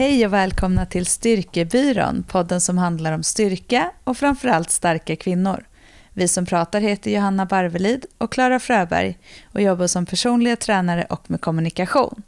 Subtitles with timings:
[0.00, 5.64] Hej och välkomna till Styrkebyrån, podden som handlar om styrka och framförallt starka kvinnor.
[6.12, 9.18] Vi som pratar heter Johanna Barvelid och Klara Fröberg
[9.52, 12.22] och jobbar som personliga tränare och med kommunikation.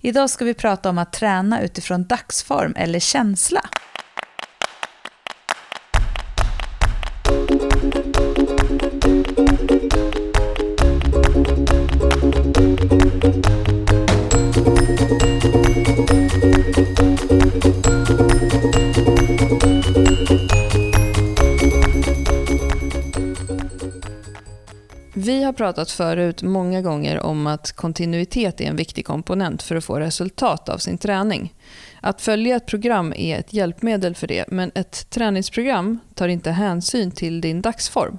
[0.00, 3.60] Idag ska vi prata om att träna utifrån dagsform eller känsla.
[25.48, 30.00] Har pratat förut många gånger om att kontinuitet är en viktig komponent för att få
[30.00, 31.54] resultat av sin träning.
[32.00, 37.10] Att följa ett program är ett hjälpmedel för det, men ett träningsprogram tar inte hänsyn
[37.10, 38.18] till din dagsform.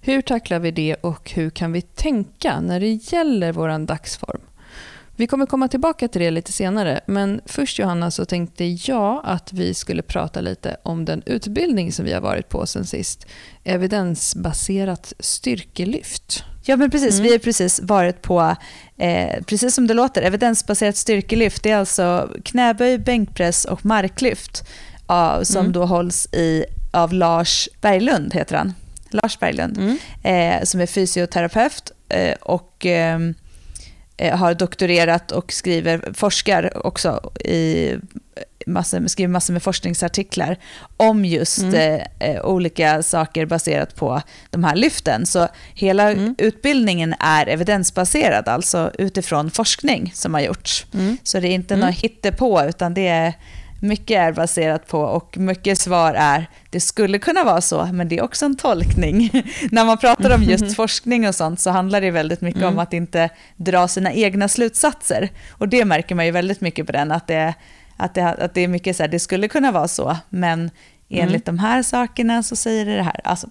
[0.00, 4.40] Hur tacklar vi det och hur kan vi tänka när det gäller vår dagsform?
[5.16, 9.52] Vi kommer komma tillbaka till det lite senare, men först Johanna så tänkte jag att
[9.52, 13.26] vi skulle prata lite om den utbildning som vi har varit på sen sist.
[13.64, 16.44] Evidensbaserat styrkelyft.
[16.70, 17.14] Ja, men precis.
[17.14, 17.22] Mm.
[17.22, 18.56] Vi har precis varit på,
[18.98, 21.62] eh, precis som det låter, evidensbaserat styrkelyft.
[21.62, 24.68] Det är alltså knäböj, bänkpress och marklyft
[25.10, 25.72] uh, som mm.
[25.72, 28.74] då hålls i, av Lars Berglund, heter han.
[29.10, 29.98] Lars Berglund, mm.
[30.22, 33.34] eh, som är fysioterapeut eh, och ehm, Eh,
[34.28, 37.94] har doktorerat och skriver, forskar också i
[38.66, 40.56] massor, skriver massor med forskningsartiklar
[40.96, 41.74] om just mm.
[41.74, 45.26] Eh, eh, olika saker baserat på de här lyften.
[45.26, 46.34] Så hela mm.
[46.38, 50.86] utbildningen är evidensbaserad, alltså utifrån forskning som har gjorts.
[50.94, 51.16] Mm.
[51.22, 51.86] Så det är inte mm.
[51.86, 53.34] något hittepå, utan det är
[53.80, 58.18] mycket är baserat på och mycket svar är det skulle kunna vara så, men det
[58.18, 59.30] är också en tolkning.
[59.70, 62.74] När man pratar om just forskning och sånt så handlar det väldigt mycket mm.
[62.74, 65.28] om att inte dra sina egna slutsatser.
[65.50, 67.54] Och det märker man ju väldigt mycket på den, att det,
[67.96, 70.70] att det, att det är mycket så här, det skulle kunna vara så, men
[71.10, 71.56] enligt mm.
[71.56, 73.20] de här sakerna så säger det det här.
[73.24, 73.48] Alltså.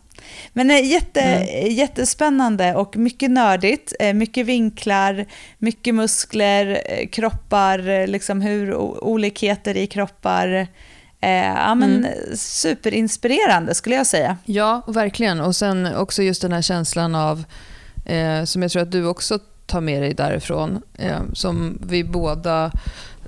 [0.54, 1.76] Men eh, jätte, mm.
[1.76, 5.26] jättespännande och mycket nördigt, eh, mycket vinklar,
[5.58, 10.68] mycket muskler, eh, kroppar, liksom hur olikheter i kroppar.
[11.20, 12.12] ja, men mm.
[12.36, 14.38] Superinspirerande skulle jag säga.
[14.46, 15.40] Ja, verkligen.
[15.40, 17.44] Och sen också just den här känslan av,
[18.06, 19.40] eh, som jag tror att du också
[19.70, 22.72] tar med dig därifrån, eh, som vi båda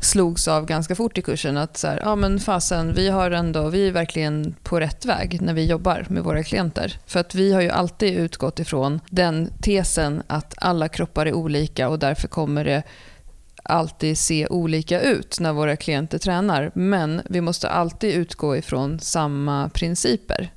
[0.01, 3.69] slogs av ganska fort i kursen att så här, ja men fasen, vi, har ändå,
[3.69, 6.99] vi är verkligen på rätt väg när vi jobbar med våra klienter.
[7.05, 11.89] För att vi har ju alltid utgått ifrån den tesen att alla kroppar är olika
[11.89, 12.83] och därför kommer det
[13.63, 16.71] alltid se olika ut när våra klienter tränar.
[16.75, 20.53] Men vi måste alltid utgå ifrån samma principer.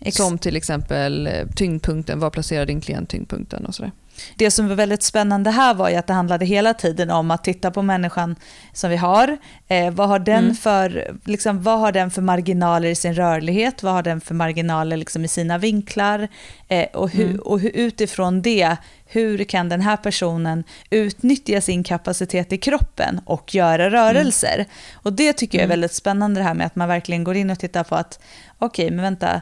[0.00, 3.92] Ex Som till exempel eh, tyngdpunkten, var placerar din klient tyngdpunkten och sådär.
[4.36, 7.44] Det som var väldigt spännande här var ju att det handlade hela tiden om att
[7.44, 8.36] titta på människan
[8.72, 9.38] som vi har.
[9.68, 10.54] Eh, vad, har den mm.
[10.54, 13.82] för, liksom, vad har den för marginaler i sin rörlighet?
[13.82, 16.28] Vad har den för marginaler liksom, i sina vinklar?
[16.68, 17.38] Eh, och, hu, mm.
[17.38, 18.76] och hu, utifrån det,
[19.06, 24.54] hur kan den här personen utnyttja sin kapacitet i kroppen och göra rörelser?
[24.54, 24.66] Mm.
[24.94, 25.72] Och det tycker jag är mm.
[25.72, 28.20] väldigt spännande det här med att man verkligen går in och tittar på att
[28.58, 29.40] okej, okay, men vänta,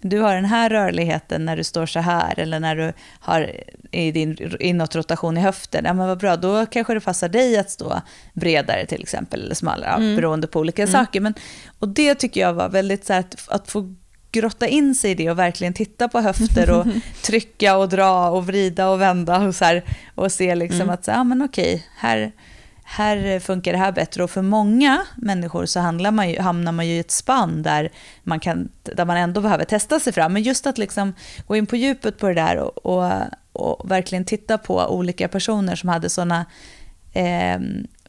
[0.00, 3.50] du har den här rörligheten när du står så här eller när du har
[3.90, 5.84] i din inåtrotation i höften.
[5.84, 8.00] Ja men vad bra, då kanske det passar dig att stå
[8.34, 10.16] bredare till exempel eller smalare, mm.
[10.16, 10.92] beroende på olika mm.
[10.92, 11.20] saker.
[11.20, 11.34] Men,
[11.78, 13.94] och det tycker jag var väldigt så här, att, att få
[14.32, 16.86] grotta in sig i det och verkligen titta på höfter och
[17.22, 19.84] trycka och dra och vrida och vända och, så här,
[20.14, 20.90] och se liksom mm.
[20.90, 22.32] att så, ja, men okej, här,
[22.90, 24.24] här funkar det här bättre.
[24.24, 27.90] Och för många människor så handlar man ju, hamnar man ju i ett spann där
[28.22, 30.32] man, kan, där man ändå behöver testa sig fram.
[30.32, 31.14] Men just att liksom
[31.46, 33.12] gå in på djupet på det där och, och,
[33.52, 36.46] och verkligen titta på olika personer som hade sådana
[37.12, 37.60] eh,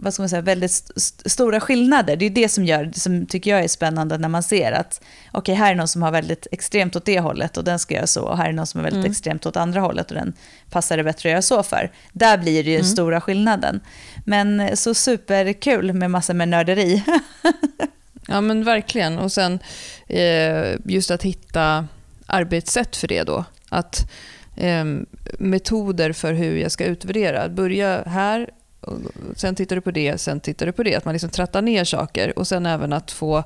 [0.01, 2.15] vad ska man säga, väldigt st stora skillnader.
[2.15, 5.01] Det är det som, gör, som tycker jag är spännande när man ser att
[5.31, 7.95] okej, okay, här är någon som har väldigt extremt åt det hållet och den ska
[7.95, 8.21] göra så.
[8.21, 9.11] Och här är någon som är väldigt mm.
[9.11, 10.33] extremt åt andra hållet och den
[10.69, 11.91] passar det bättre att göra så för.
[12.11, 12.87] Där blir det ju mm.
[12.87, 13.79] stora skillnaden.
[14.25, 17.03] Men så superkul med massor med nörderi.
[18.27, 19.19] ja men verkligen.
[19.19, 19.59] Och sen
[20.07, 21.87] eh, just att hitta
[22.25, 23.45] arbetssätt för det då.
[23.69, 24.11] Att
[24.57, 24.85] eh,
[25.39, 27.49] metoder för hur jag ska utvärdera.
[27.49, 28.49] Börja här,
[29.35, 30.95] sen tittar du på det, sen tittar du på det.
[30.95, 33.43] Att man liksom trattar ner saker och sen även att få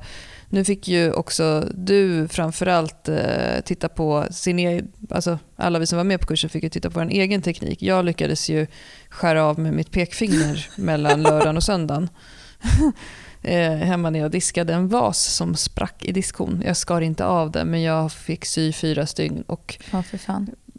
[0.49, 5.97] nu fick ju också du framförallt eh, titta på sin egen, alltså alla vi som
[5.97, 7.81] var med på kursen fick ju titta på vår egen teknik.
[7.81, 8.67] Jag lyckades ju
[9.09, 12.09] skära av med mitt pekfinger mellan lördagen och söndagen.
[13.41, 16.63] eh, hemma när jag diskade en vas som sprack i diskhon.
[16.65, 20.03] Jag skar inte av den men jag fick sy fyra stygn och ja,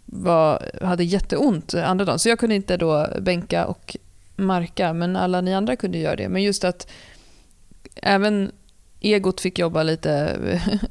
[0.04, 2.18] var, hade jätteont andra dagen.
[2.18, 3.96] Så jag kunde inte då bänka och
[4.36, 6.28] marka, men alla ni andra kunde göra det.
[6.28, 6.90] Men just att
[8.02, 8.52] även
[9.00, 10.38] egot fick jobba lite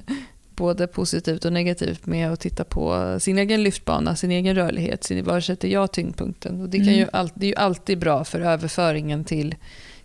[0.55, 5.23] både positivt och negativt med att titta på sin egen lyftbana, sin egen rörlighet, sin,
[5.23, 6.61] var sätter jag tyngdpunkten?
[6.61, 6.99] Och det, kan mm.
[6.99, 9.55] ju all, det är ju alltid bra för överföringen till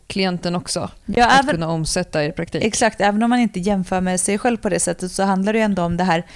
[0.06, 0.90] klienten också.
[1.06, 2.64] Ja, att även, kunna omsätta i praktik.
[2.64, 5.60] Exakt, även om man inte jämför med sig själv på det sättet så handlar det
[5.60, 6.26] ändå om det här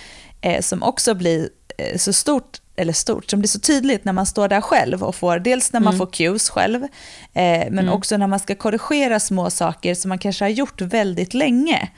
[0.40, 1.48] eh, som också blir
[1.78, 5.14] eh, så stort eller stort, som blir så tydligt när man står där själv och
[5.14, 5.98] får, dels när man mm.
[5.98, 6.88] får cues själv, eh,
[7.70, 7.92] men mm.
[7.92, 11.90] också när man ska korrigera små saker som man kanske har gjort väldigt länge.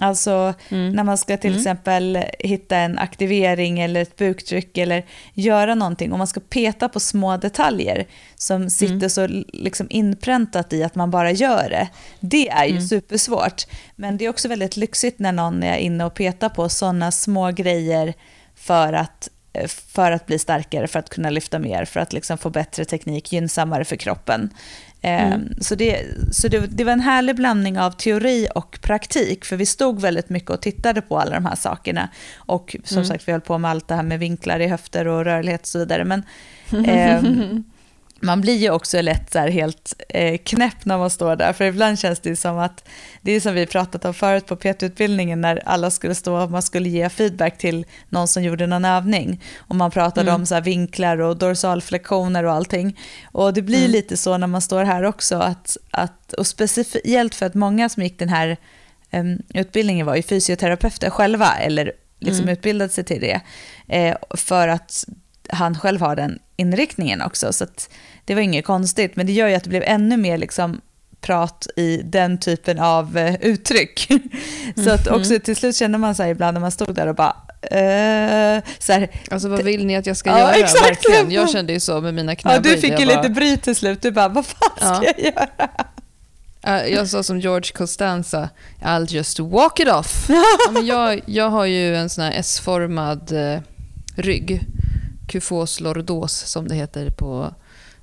[0.00, 0.92] Alltså mm.
[0.92, 1.58] när man ska till mm.
[1.58, 7.00] exempel hitta en aktivering eller ett buktryck eller göra någonting och man ska peta på
[7.00, 8.06] små detaljer
[8.36, 9.10] som sitter mm.
[9.10, 11.88] så liksom inpräntat i att man bara gör det.
[12.20, 12.88] Det är ju mm.
[12.88, 13.66] supersvårt.
[13.96, 17.50] Men det är också väldigt lyxigt när någon är inne och petar på sådana små
[17.50, 18.14] grejer
[18.54, 19.28] för att
[19.66, 23.32] för att bli starkare, för att kunna lyfta mer, för att liksom få bättre teknik,
[23.32, 24.50] gynnsammare för kroppen.
[25.02, 25.32] Mm.
[25.32, 29.56] Ehm, så, det, så det, det, var en härlig blandning av teori och praktik, för
[29.56, 32.08] vi stod väldigt mycket och tittade på alla de här sakerna.
[32.36, 33.08] Och som mm.
[33.08, 35.66] sagt, vi höll på med allt det här med vinklar i höfter och rörlighet och
[35.66, 36.04] så vidare.
[36.04, 36.22] Men,
[36.86, 37.22] eh,
[38.20, 41.98] man blir ju också lätt så helt eh, knäpp när man står där, för ibland
[41.98, 42.88] känns det som att,
[43.22, 46.62] det är som vi pratat om förut på PT-utbildningen, när alla skulle stå och man
[46.62, 50.40] skulle ge feedback till någon som gjorde någon övning, och man pratade mm.
[50.40, 52.98] om så vinklar och dorsalflektioner och allting.
[53.32, 53.90] Och det blir mm.
[53.90, 58.02] lite så när man står här också, att, att, och speciellt för att många som
[58.02, 58.56] gick den här
[59.12, 62.52] um, utbildningen var ju fysioterapeuter själva, eller liksom mm.
[62.52, 63.40] utbildade sig till det,
[63.88, 65.04] eh, för att
[65.48, 67.52] han själv har den inriktningen också.
[67.52, 67.66] Så
[68.24, 70.80] det var inget konstigt, men det gör ju att det blev ännu mer liksom
[71.20, 74.08] prat i den typen av uh, uttryck.
[74.84, 75.40] så att också mm.
[75.40, 79.10] till slut kände man sig ibland när man stod där och bara Uh, så här,
[79.30, 80.54] alltså vad vill ni att jag ska ja, göra?
[80.54, 80.86] Exakt.
[80.86, 81.30] Verkligen.
[81.30, 82.72] Jag kände ju så med mina knäböj.
[82.72, 83.16] Ja, du fick ju bara...
[83.16, 84.02] lite bry till slut.
[84.02, 85.12] Du bara, vad fan ska ja.
[85.16, 86.88] jag göra?
[86.88, 88.48] Jag sa som George Costanza,
[88.82, 90.26] I'll just walk it off.
[90.28, 93.60] ja, men jag, jag har ju en sån här S-formad eh,
[94.16, 94.60] rygg
[95.28, 97.54] kufos lordos som det heter på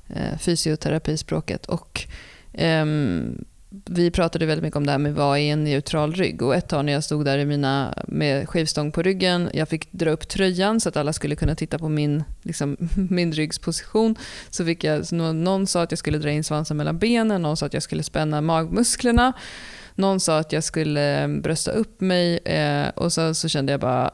[0.07, 1.65] eh, fysioterapispråket.
[1.65, 2.07] Och,
[2.53, 2.85] eh,
[3.85, 6.41] vi pratade väldigt mycket om det här med vad är en neutral rygg.
[6.41, 9.91] Och ett tag när jag stod där i mina, med skivstång på ryggen, jag fick
[9.91, 12.77] dra upp tröjan så att alla skulle kunna titta på min, liksom,
[13.09, 14.15] min ryggsposition.
[14.49, 17.57] Så fick jag, så någon sa att jag skulle dra in svansen mellan benen, någon
[17.57, 19.33] sa att jag skulle spänna magmusklerna.
[19.95, 23.79] Någon sa att jag skulle ehm, brösta upp mig eh, och så, så kände jag
[23.79, 24.11] bara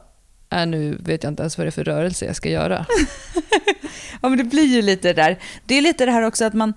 [0.52, 2.86] är nu vet jag inte ens vad det är för rörelse jag ska göra.
[4.22, 5.38] ja, men det blir ju lite det där.
[5.66, 6.74] Det är lite det här också att man,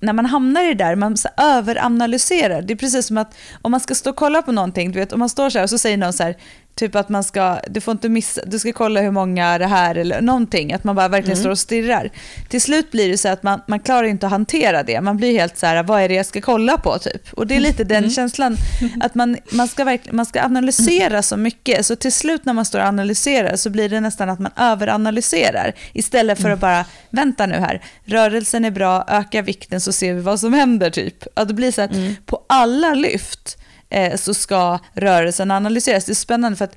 [0.00, 2.62] när man hamnar i det där, man så överanalyserar.
[2.62, 5.12] Det är precis som att om man ska stå och kolla på någonting, du vet,
[5.12, 6.36] om man står så här och så säger någon så här,
[6.78, 9.94] Typ att man ska, du får inte missa, du ska kolla hur många det här
[9.94, 11.42] eller någonting, att man bara verkligen mm.
[11.42, 12.10] står och stirrar.
[12.48, 15.32] Till slut blir det så att man, man klarar inte att hantera det, man blir
[15.32, 17.32] helt så här, vad är det jag ska kolla på typ?
[17.32, 18.10] Och det är lite den mm.
[18.10, 18.56] känslan,
[19.00, 22.64] att man, man, ska verkligen, man ska analysera så mycket, så till slut när man
[22.64, 27.46] står och analyserar så blir det nästan att man överanalyserar, istället för att bara, vänta
[27.46, 31.24] nu här, rörelsen är bra, öka vikten så ser vi vad som händer typ.
[31.34, 32.14] Att det blir så att mm.
[32.26, 33.58] på alla lyft,
[33.90, 36.04] eh, så ska rörelsen analyseras.
[36.04, 36.76] Det är spännande för att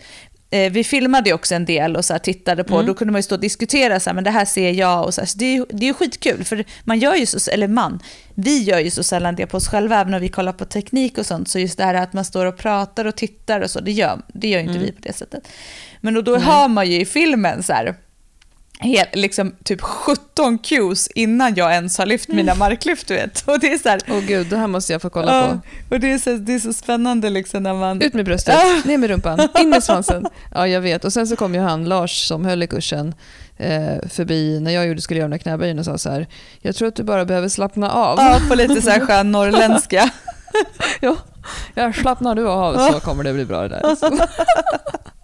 [0.52, 2.86] eh, vi filmade ju också en del och så tittade på, mm.
[2.86, 5.13] då kunde man ju stå och diskutera så här, men det här ser jag och
[5.13, 7.68] så, här, så det, är, det är ju skitkul, för man gör ju så, eller
[7.68, 8.00] man,
[8.36, 11.18] vi gör ju så sällan det på oss själva, även om vi kollar på teknik
[11.18, 13.80] och sånt, så just det här att man står och pratar och tittar och så,
[13.80, 14.84] det gör, det gör inte mm.
[14.84, 15.48] vi på det sättet.
[16.01, 16.48] Men då, då mm.
[16.48, 17.96] hör man ju i filmen så här,
[18.84, 23.08] Hel, liksom typ 17 cues innan jag ens har lyft mina marklyft.
[23.08, 23.44] Du vet.
[23.48, 25.60] Och det är så här, oh, gud, det här måste jag få kolla ja,
[25.90, 25.96] på.
[25.96, 28.02] Och det är, så, det är så spännande liksom när man...
[28.02, 28.88] Ut med bröstet, ah.
[28.88, 30.28] ner med rumpan, in med svansen.
[30.54, 31.06] Ja, jag vet.
[31.06, 33.16] Och sen så kom ju han, Lars, som höll i kursen,
[33.58, 36.28] eh, förbi när jag gjorde, skulle göra knäböjen och sa så här,
[36.62, 38.20] jag tror att du bara behöver slappna av.
[38.20, 40.10] Ja, på lite så här skön norrländska.
[41.00, 41.18] ja,
[41.74, 43.82] jag slappnar du av så kommer det bli bra det där.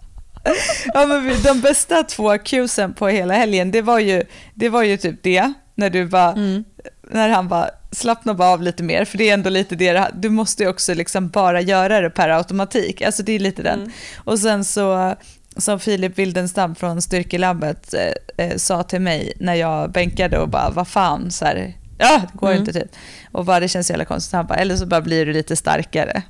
[0.94, 4.22] ja, men de bästa två cuesen på hela helgen, det var ju,
[4.54, 6.64] det var ju typ det, när, du bara, mm.
[7.10, 10.28] när han bara slappna bara av lite mer, för det är ändå lite det, du
[10.28, 13.78] måste ju också liksom bara göra det per automatik, alltså det är lite den.
[13.78, 13.92] Mm.
[14.16, 15.14] Och sen så,
[15.56, 20.70] som Filip Wildenstam från Styrkelabbet eh, eh, sa till mig när jag bänkade och bara,
[20.70, 22.60] vad fan, så här, ja, det går mm.
[22.60, 22.90] inte typ.
[23.32, 26.22] Och bara, det känns jävla konstigt, han bara, eller så bara blir du lite starkare.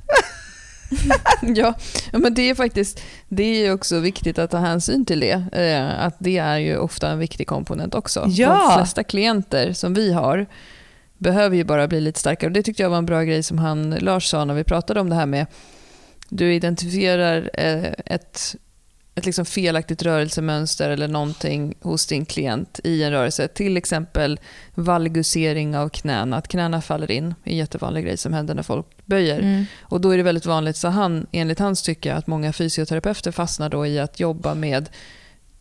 [1.43, 1.75] ja,
[2.13, 5.45] men det är faktiskt det är också viktigt att ta hänsyn till det.
[5.53, 8.25] Eh, att det är ju ofta en viktig komponent också.
[8.29, 8.69] Ja.
[8.69, 10.47] De flesta klienter som vi har
[11.19, 12.51] behöver ju bara bli lite starkare.
[12.51, 15.09] Det tyckte jag var en bra grej som han Lars sa när vi pratade om
[15.09, 15.47] det här med
[16.29, 18.57] du identifierar eh, ett
[19.19, 23.49] ett liksom felaktigt rörelsemönster eller någonting hos din klient i en rörelse.
[23.49, 24.41] Till exempel
[24.75, 27.35] valgusering av knäna, att knäna faller in.
[27.45, 29.39] är en jättevanlig grej som händer när folk böjer.
[29.39, 29.65] Mm.
[29.81, 33.69] Och då är det väldigt vanligt, så han, enligt hans tycke, att många fysioterapeuter fastnar
[33.69, 34.89] då i att jobba med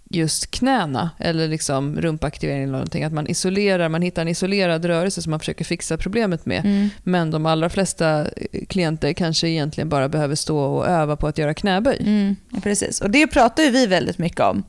[0.09, 3.03] just knäna eller liksom rumpaktivering eller någonting.
[3.03, 6.65] Att man isolerar, man hittar en isolerad rörelse som man försöker fixa problemet med.
[6.65, 6.89] Mm.
[7.03, 11.37] Men de allra flesta eh, klienter kanske egentligen bara behöver stå och öva på att
[11.37, 11.97] göra knäböj.
[11.99, 14.63] Mm, precis, och det pratar vi väldigt mycket om.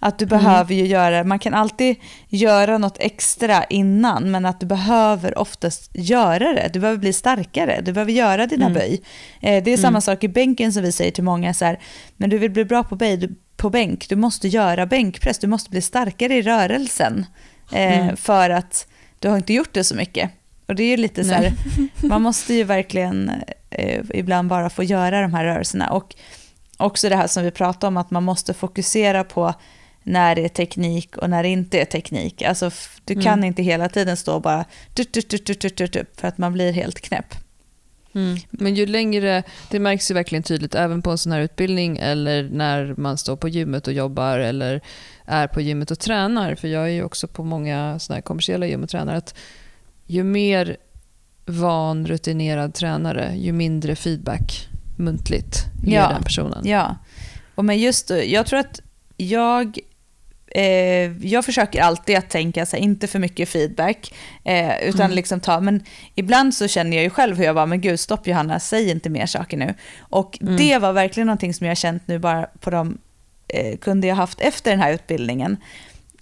[0.00, 1.96] Att du behöver ju göra, man kan alltid
[2.28, 6.70] göra något extra innan, men att du behöver oftast göra det.
[6.72, 8.78] Du behöver bli starkare, du behöver göra dina mm.
[8.78, 9.02] böj.
[9.40, 10.00] Eh, det är samma mm.
[10.00, 11.80] sak i bänken som vi säger till många, så här,
[12.16, 14.08] men du vill bli bra på böj, på bänk.
[14.08, 17.26] Du måste göra bänkpress, du måste bli starkare i rörelsen.
[17.72, 18.16] Eh, mm.
[18.16, 18.86] För att
[19.18, 20.30] du har inte gjort det så mycket.
[20.66, 21.52] Och det är ju lite så här,
[22.06, 23.30] man måste ju verkligen
[23.70, 25.90] eh, ibland bara få göra de här rörelserna.
[25.90, 26.14] Och
[26.76, 29.54] också det här som vi pratade om, att man måste fokusera på
[30.02, 32.42] när det är teknik och när det inte är teknik.
[32.42, 32.70] Alltså,
[33.04, 33.44] du kan mm.
[33.44, 34.64] inte hela tiden stå och bara
[36.16, 37.34] för att man blir helt knäpp.
[38.14, 38.38] Mm.
[38.50, 42.42] Men ju längre, det märks ju verkligen tydligt även på en sån här utbildning eller
[42.42, 44.80] när man står på gymmet och jobbar eller
[45.24, 46.54] är på gymmet och tränar.
[46.54, 49.14] För jag är ju också på många såna här kommersiella gym och tränar.
[49.14, 49.34] Att
[50.06, 50.76] ju mer
[51.46, 56.08] van, rutinerad tränare, ju mindre feedback muntligt ger ja.
[56.08, 56.62] den personen.
[56.64, 56.96] Ja,
[57.54, 58.80] och men just jag tror att
[59.16, 59.78] jag
[60.54, 65.16] eh, jag försöker alltid att tänka så här, inte för mycket feedback, eh, utan mm.
[65.16, 65.84] liksom ta, men
[66.14, 69.10] ibland så känner jag ju själv hur jag bara, men gud stopp Johanna, säg inte
[69.10, 69.74] mer saker nu.
[69.98, 70.56] Och mm.
[70.56, 72.98] det var verkligen någonting som jag känt nu bara på de
[73.48, 75.56] eh, kunder jag haft efter den här utbildningen.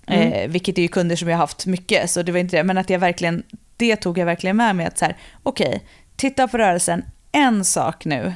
[0.07, 0.33] Mm.
[0.33, 2.65] Eh, vilket är ju kunder som jag haft mycket, så det var inte det.
[2.65, 3.43] Men att jag verkligen,
[3.77, 5.81] det tog jag verkligen med mig att så här, okej, okay,
[6.17, 8.35] titta på rörelsen, en sak nu,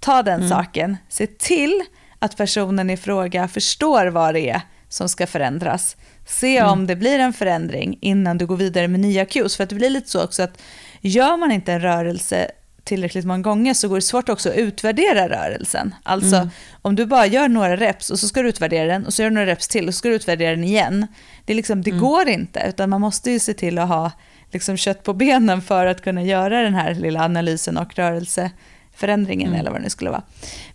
[0.00, 0.48] ta den mm.
[0.48, 1.82] saken, se till
[2.18, 4.60] att personen i fråga förstår vad det är
[4.94, 5.96] som ska förändras.
[6.26, 6.70] Se mm.
[6.70, 9.56] om det blir en förändring innan du går vidare med nya cues.
[9.56, 10.58] För att det blir lite så också att
[11.00, 12.50] gör man inte en rörelse
[12.84, 15.94] tillräckligt många gånger så går det svårt också att utvärdera rörelsen.
[16.02, 16.48] Alltså mm.
[16.82, 19.30] om du bara gör några reps och så ska du utvärdera den och så gör
[19.30, 21.06] du några reps till och så ska du utvärdera den igen.
[21.44, 22.02] Det, är liksom, det mm.
[22.02, 24.12] går inte, utan man måste ju se till att ha
[24.50, 28.50] liksom, kött på benen för att kunna göra den här lilla analysen och rörelse
[28.96, 29.60] förändringen mm.
[29.60, 30.22] eller vad det nu skulle vara.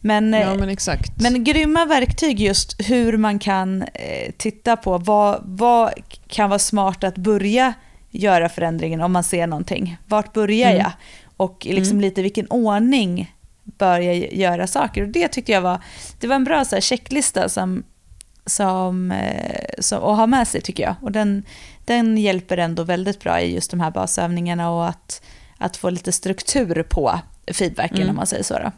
[0.01, 1.21] Men, ja, men, exakt.
[1.21, 5.93] men grymma verktyg just hur man kan eh, titta på vad, vad
[6.27, 7.73] kan vara smart att börja
[8.09, 9.97] göra förändringen om man ser någonting.
[10.07, 10.81] Vart börjar mm.
[10.81, 10.91] jag?
[11.37, 12.01] Och liksom mm.
[12.01, 15.01] lite vilken ordning bör jag göra saker?
[15.01, 15.83] Och det tyckte jag var,
[16.19, 17.83] det var en bra så här, checklista som,
[18.45, 20.95] som, eh, som, att ha med sig tycker jag.
[21.01, 21.45] Och den,
[21.85, 25.21] den hjälper ändå väldigt bra i just de här basövningarna och att,
[25.57, 27.19] att få lite struktur på
[27.53, 28.09] feedbacken mm.
[28.09, 28.71] om man säger så.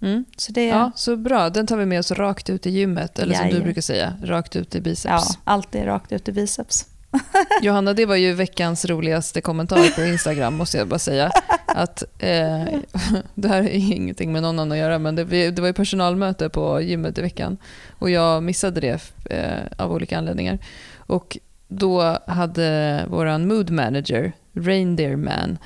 [0.00, 0.24] Mm.
[0.36, 0.66] Så, det...
[0.66, 3.60] ja, så bra, den tar vi med oss rakt ut i gymmet, eller som du
[3.60, 5.28] brukar säga, rakt ut i biceps.
[5.28, 6.86] Ja, alltid rakt ut i biceps.
[7.62, 11.30] Johanna, det var ju veckans roligaste kommentar på Instagram, måste jag bara säga.
[11.66, 12.64] Att, eh,
[13.34, 16.48] det här är ingenting med någon annan att göra, men det, det var ju personalmöte
[16.48, 17.56] på gymmet i veckan
[17.98, 20.58] och jag missade det eh, av olika anledningar.
[20.96, 25.58] Och då hade vår mood manager, Reindeer Man,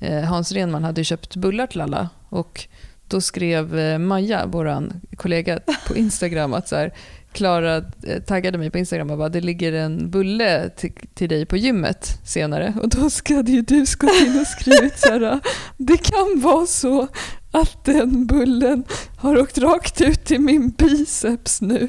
[0.00, 2.68] Eh, Hans Renman hade köpt bullar till alla och
[3.08, 6.92] då skrev eh, Maja, vår kollega på Instagram, att så här,
[7.32, 11.46] Klara eh, taggade mig på Instagram och bara det ligger en bulle till, till dig
[11.46, 12.74] på gymmet senare.
[12.82, 15.40] Och då hade ju du gått in och skrivit så här,
[15.76, 17.08] det kan vara så
[17.50, 18.84] att den bullen
[19.16, 21.88] har åkt rakt ut i min biceps nu.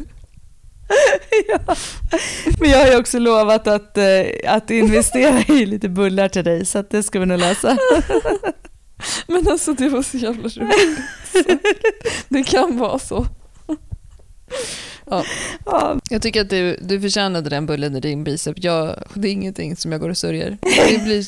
[1.48, 1.75] ja.
[2.60, 4.05] Men jag har ju också lovat att, eh,
[4.48, 7.77] att investera i lite bullar till dig, så det ska vi nog lösa.
[9.27, 11.00] Men alltså det var så jävla roligt.
[12.29, 13.25] det kan vara så.
[15.10, 15.24] Ja.
[16.10, 18.63] Jag tycker att du, du förtjänade den bullen i din bicep.
[18.63, 20.58] Jag, det är ingenting som jag går och sörjer.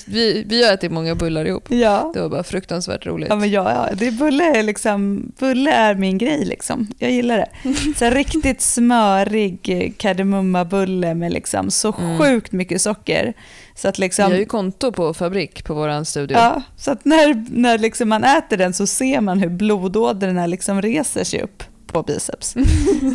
[0.08, 1.72] vi, vi har ätit många bullar ihop.
[1.72, 2.12] Ja.
[2.14, 3.30] Det var bara fruktansvärt roligt.
[3.30, 3.96] Ja, men ja, ja.
[3.96, 6.46] Det, bulle, är liksom, bulle är min grej.
[6.46, 6.88] Liksom.
[7.00, 7.50] Jag gillar det.
[7.98, 12.20] Så riktigt smörig kardemummabulle med liksom så mm.
[12.20, 13.34] sjukt mycket socker.
[13.76, 16.38] Så att liksom, vi har ju konto på Fabrik på vår studio.
[16.38, 20.82] Ja, så att när, när liksom man äter den så ser man hur blodådrorna liksom
[20.82, 22.56] reser sig upp på biceps.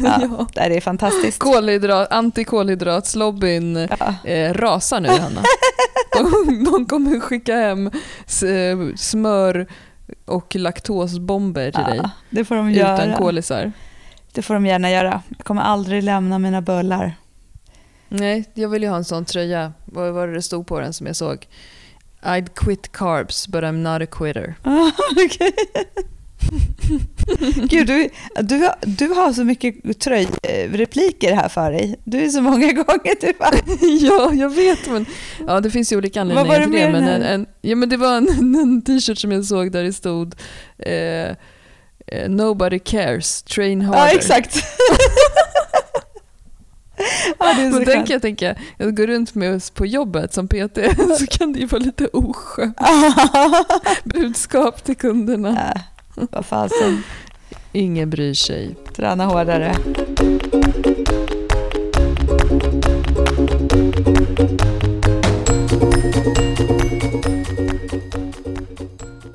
[0.02, 0.47] Ja, ja.
[0.54, 1.38] Det är fantastiskt.
[1.38, 4.30] Kolhydrat, antikolhydratslobbyn ja.
[4.30, 5.42] eh, rasar nu, Hanna.
[6.12, 7.90] De, de kommer skicka hem
[8.97, 9.66] smör
[10.25, 12.02] och laktosbomber till ja, dig.
[12.30, 13.16] Det får de utan göra.
[13.16, 13.73] kolisar.
[14.33, 15.23] Det får de gärna göra.
[15.37, 17.14] Jag kommer aldrig lämna mina bullar.
[18.09, 19.73] Nej, jag vill ju ha en sån tröja.
[19.85, 21.47] Vad var det det stod på den som jag såg?
[22.23, 24.54] I'd quit carbs but I'm not a quitter.
[25.25, 25.52] Okay.
[27.68, 28.08] Gud, du,
[28.42, 32.00] du, du har så mycket tröjrepliker här för dig.
[32.04, 33.54] Du är så många gånger du bara...
[34.00, 34.90] ja, jag vet.
[34.90, 35.06] Men,
[35.46, 36.92] ja, det finns ju olika anledningar till det.
[36.92, 39.92] Men en, en, ja, men det var en, en t-shirt som jag såg där det
[39.92, 40.34] stod
[40.78, 40.92] eh,
[42.06, 43.98] eh Nobody cares, train harder.
[43.98, 44.56] Ja, exakt.
[47.38, 50.48] ja, det är så kan jag tänka, jag går runt med oss på jobbet som
[50.48, 50.78] PT
[51.18, 52.76] så kan det ju vara lite oskönt
[54.04, 55.72] budskap till kunderna.
[55.74, 55.80] Äh,
[56.16, 57.02] vad fasen.
[57.73, 58.75] Ingen bryr sig.
[58.96, 59.75] Träna hårdare.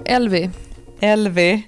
[0.06, 0.50] Elvi.
[1.00, 1.64] Elvi.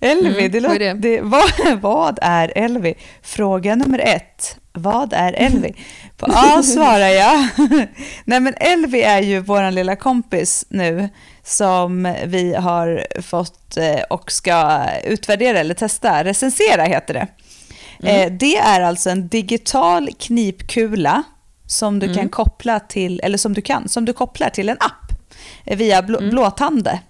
[0.00, 1.08] Elvi, mm, det låter, vad är det?
[1.08, 2.94] det vad, vad är Elvi?
[3.22, 4.56] Fråga nummer ett.
[4.78, 5.74] Vad är Elvi?
[6.16, 7.48] På A svarar jag.
[8.24, 11.08] Nej men Elvi är ju vår lilla kompis nu
[11.48, 16.24] som vi har fått eh, och ska utvärdera eller testa.
[16.24, 17.26] Recensera heter det.
[18.02, 18.20] Mm.
[18.20, 21.22] Eh, det är alltså en digital knipkula
[21.66, 22.18] som du mm.
[22.18, 25.12] kan koppla till, eller som du kan, som du kopplar till en app
[25.64, 26.30] via blå, mm.
[26.30, 27.00] blåtande,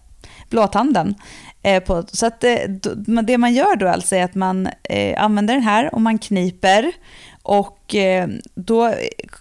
[0.50, 1.14] blåtanden.
[1.62, 2.66] Eh, på, så att det,
[3.22, 4.68] det man gör då alltså är att man
[5.16, 6.92] använder den här och man kniper
[7.48, 8.94] och eh, då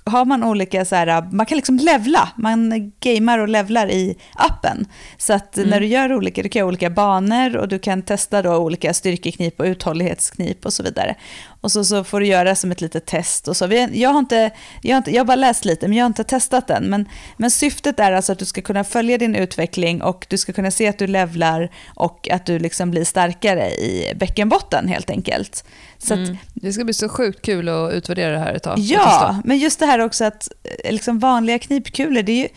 [0.03, 4.85] har man olika, så här, man kan liksom levla, man gamer och levlar i appen.
[5.17, 5.69] Så att mm.
[5.69, 8.93] när du gör olika, du kan göra olika banor och du kan testa då olika
[8.93, 11.15] styrkeknip och uthållighetsknip och så vidare.
[11.61, 13.47] Och så, så får du göra som ett litet test.
[13.47, 13.87] Och så.
[13.91, 14.51] Jag, har inte,
[14.81, 16.83] jag, har inte, jag har bara läst lite, men jag har inte testat den.
[16.83, 20.53] Men, men syftet är alltså att du ska kunna följa din utveckling och du ska
[20.53, 25.63] kunna se att du levlar och att du liksom blir starkare i bäckenbotten helt enkelt.
[25.97, 26.37] Så att, mm.
[26.53, 28.79] Det ska bli så sjukt kul att utvärdera det här ett tag.
[28.79, 30.49] Ja, men just det här också att
[30.83, 32.47] eh, liksom vanliga knipkulor, det är ju,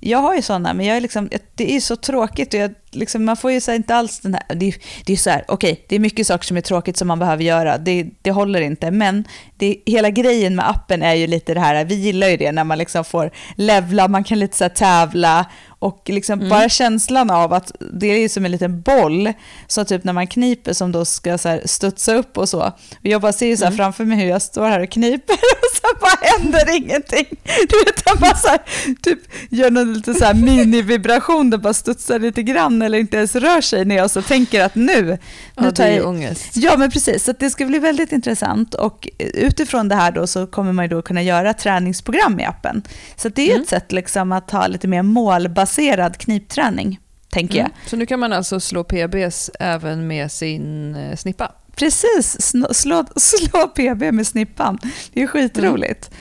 [0.00, 3.24] jag har ju sådana, men jag är liksom, det är så tråkigt och jag, liksom,
[3.24, 4.54] man får ju så inte alls den här...
[4.54, 4.74] Det,
[5.06, 7.18] det är så här, okej, okay, det är mycket saker som är tråkigt som man
[7.18, 9.24] behöver göra, det, det håller inte, men
[9.56, 12.64] det, hela grejen med appen är ju lite det här, vi gillar ju det när
[12.64, 15.46] man liksom får levla, man kan lite så tävla
[15.84, 16.48] och liksom mm.
[16.48, 19.32] bara känslan av att det är som en liten boll,
[19.66, 22.62] så typ när man kniper som då ska så här studsa upp och så.
[22.62, 23.76] Och jag bara ser så här mm.
[23.76, 27.26] framför mig hur jag står här och kniper och så bara händer ingenting.
[27.68, 28.60] Du vet, jag bara så här,
[29.02, 29.18] typ
[29.50, 33.60] gör någon lite så här mini-vibration, det bara studsar lite grann eller inte ens rör
[33.60, 35.02] sig när jag så tänker att nu...
[35.02, 35.18] nu
[35.54, 36.56] ja, det är ångest.
[36.56, 37.24] Ja, men precis.
[37.24, 40.88] Så det ska bli väldigt intressant och utifrån det här då så kommer man ju
[40.88, 42.82] då kunna göra träningsprogram i appen.
[43.16, 43.62] Så det är mm.
[43.62, 47.66] ett sätt liksom att ha lite mer målbaserat baserad knipträning, tänker jag.
[47.66, 47.76] Mm.
[47.86, 51.52] Så nu kan man alltså slå PBs även med sin eh, snippa?
[51.76, 54.78] Precis, slå, slå PB med snippan.
[55.12, 56.10] Det är skitroligt.
[56.10, 56.20] Mm.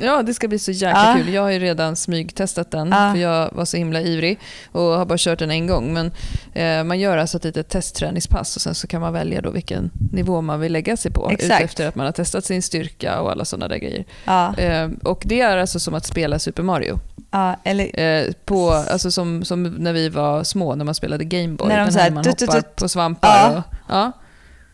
[0.00, 1.14] Ja, det ska bli så jäkla ja.
[1.16, 1.34] kul.
[1.34, 3.12] Jag har ju redan smygtestat den, ja.
[3.12, 4.38] för jag var så himla ivrig
[4.72, 5.92] och har bara kört den en gång.
[5.92, 6.12] Men
[6.52, 9.90] eh, man gör alltså ett litet testträningspass och sen så kan man välja då vilken
[10.12, 11.64] nivå man vill lägga sig på Exakt.
[11.64, 14.04] efter att man har testat sin styrka och alla sådana där grejer.
[14.24, 14.56] Ja.
[14.56, 16.98] Eh, och det är alltså som att spela Super Mario.
[17.30, 18.00] Ja, eller...
[18.00, 21.68] eh, på, alltså som, som när vi var små, när man spelade Gameboy.
[21.68, 23.56] När de så här, man hoppar på svampar.
[23.56, 24.12] Och, ja.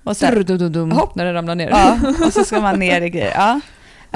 [0.04, 0.34] och så här,
[1.16, 1.70] när det ramlar ner.
[1.70, 3.32] Ja, och så ska man ner i grejer.
[3.34, 3.60] Ja.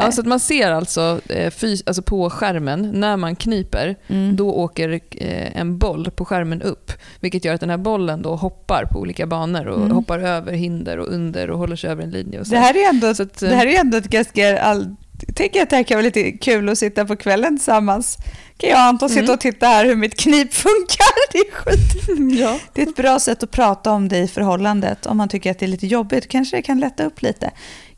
[0.01, 4.37] Ja, så att man ser alltså, eh, fys alltså på skärmen, när man kniper, mm.
[4.37, 6.93] då åker eh, en boll på skärmen upp.
[7.21, 9.91] Vilket gör att den här bollen då hoppar på olika banor och mm.
[9.91, 12.41] hoppar över hinder och under och håller sig över en linje.
[12.41, 12.53] Och så.
[12.53, 14.63] Det, här är ändå, att, att, det här är ändå ett ganska...
[14.63, 14.97] All,
[15.35, 18.19] tänker att det här kan vara lite kul att sitta på kvällen tillsammans.
[18.57, 19.35] Kan jag och Anton sitta mm.
[19.35, 21.13] och titta här hur mitt knip funkar?
[21.33, 22.39] Det är skit.
[22.41, 22.59] Ja.
[22.73, 25.07] Det är ett bra sätt att prata om det i förhållandet.
[25.07, 27.51] Om man tycker att det är lite jobbigt kanske det kan lätta upp lite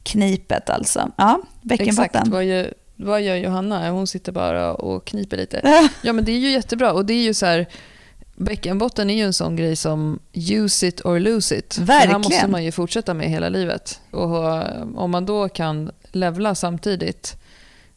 [0.02, 1.10] knipet alltså.
[1.16, 2.04] Ja, bäckenbotten.
[2.04, 3.90] Exakt, vad gör, vad gör Johanna?
[3.90, 5.88] Hon sitter bara och kniper lite.
[6.02, 6.92] Ja, men det är ju jättebra.
[6.92, 7.66] Och det är ju så här,
[8.36, 11.78] bäckenbotten är ju en sån grej som use it or lose it.
[11.78, 12.08] Verkligen.
[12.08, 14.00] Det här måste man ju fortsätta med hela livet.
[14.10, 14.54] Och
[15.02, 17.36] om man då kan levla samtidigt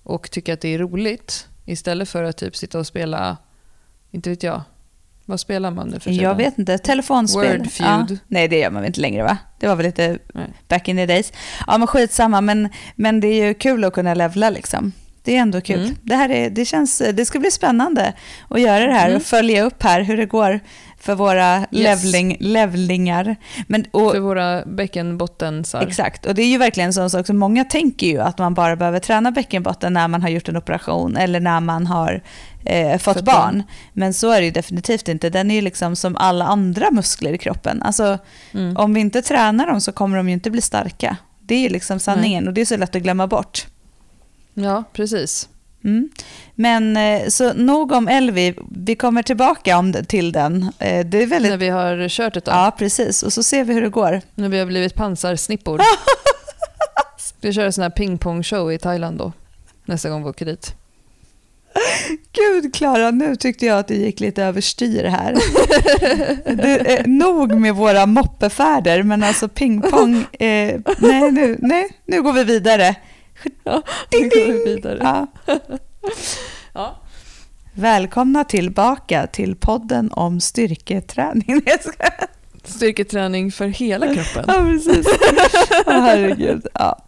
[0.04, 3.38] och tycka att det är roligt istället för att typ sitta och spela,
[4.12, 4.62] inte vet jag,
[5.26, 6.23] vad spelar man nu för tiden?
[6.23, 6.78] Jag vet inte.
[6.78, 7.58] Telefonspel.
[7.58, 8.12] Wordfeud.
[8.12, 8.17] Ja.
[8.28, 9.38] Nej, det gör man väl inte längre va?
[9.60, 10.54] Det var väl lite Nej.
[10.67, 11.34] back in the days.
[11.67, 12.41] Ja, men skitsamma.
[12.41, 14.91] Men, men det är ju kul att kunna levla liksom.
[15.24, 15.82] Det är ändå kul.
[15.82, 15.96] Mm.
[16.02, 18.14] Det, här är, det, känns, det ska bli spännande
[18.50, 19.18] att göra det här mm.
[19.18, 20.60] och följa upp här hur det går
[21.04, 21.68] för våra yes.
[21.72, 23.36] levling, levlingar.
[23.68, 25.82] Men, och, för våra bäckenbottensar.
[25.82, 28.54] Exakt, och det är ju verkligen en sån sak som många tänker ju att man
[28.54, 32.22] bara behöver träna bäckenbotten när man har gjort en operation eller när man har
[32.66, 33.36] eh, fått barn.
[33.36, 33.64] barn.
[33.94, 35.30] Men så är det ju definitivt inte.
[35.30, 37.82] Den är ju liksom som alla andra muskler i kroppen.
[37.82, 38.18] Alltså,
[38.54, 38.78] mm.
[38.78, 41.18] Om vi inte tränar dem så kommer de ju inte bli starka.
[41.42, 42.50] Det är ju liksom sanningen Nej.
[42.50, 43.68] och det är så lätt att glömma bort.
[44.54, 45.50] Ja, precis.
[45.84, 46.10] Mm.
[46.56, 50.72] Men eh, så nog om Elvi, vi kommer tillbaka om, till den.
[50.80, 51.52] Eh, det är väldigt...
[51.52, 52.56] När vi har kört ett tag.
[52.56, 53.24] Ja, precis.
[53.24, 54.22] Och så ser vi hur det går.
[54.36, 55.82] När vi har blivit pansarsnippor.
[57.42, 59.32] vi kör en sån här pingpongshow i Thailand då,
[59.86, 60.76] nästa gång vi åker dit.
[62.32, 65.34] Gud, Klara, nu tyckte jag att det gick lite överstyr här.
[66.56, 72.34] Det är nog med våra moppefärder, men alltså pingpong, eh, nej, nu, nej, nu går
[72.34, 72.96] vi vidare.
[73.63, 74.99] Ja, nu går vi vidare.
[75.01, 75.27] Ja.
[76.73, 76.95] Ja.
[77.73, 81.62] Välkomna tillbaka till podden om styrketräning.
[82.63, 84.45] Styrketräning för hela kroppen.
[84.47, 85.08] Ja, precis.
[85.86, 86.67] Herregud.
[86.73, 87.06] Ja.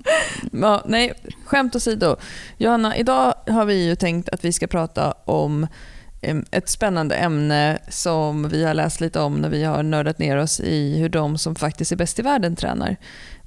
[0.52, 1.14] Ja, nej,
[1.46, 2.16] skämt åsido.
[2.58, 5.68] Johanna, idag har vi ju tänkt att vi ska prata om
[6.52, 10.60] ett spännande ämne som vi har läst lite om när vi har nördat ner oss
[10.60, 12.96] i hur de som faktiskt är bäst i världen tränar.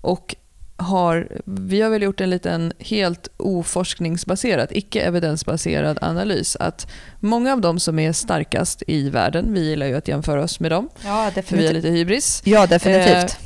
[0.01, 0.37] Och
[0.81, 6.57] har, vi har väl gjort en liten helt oforskningsbaserad, icke evidensbaserad analys.
[6.57, 10.61] Att många av de som är starkast i världen, vi gillar ju att jämföra oss
[10.61, 11.73] med dem, Ja, för vi definitivt.
[11.73, 12.43] lite hybris.
[12.45, 13.37] Ja, definitivt.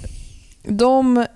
[0.63, 1.27] De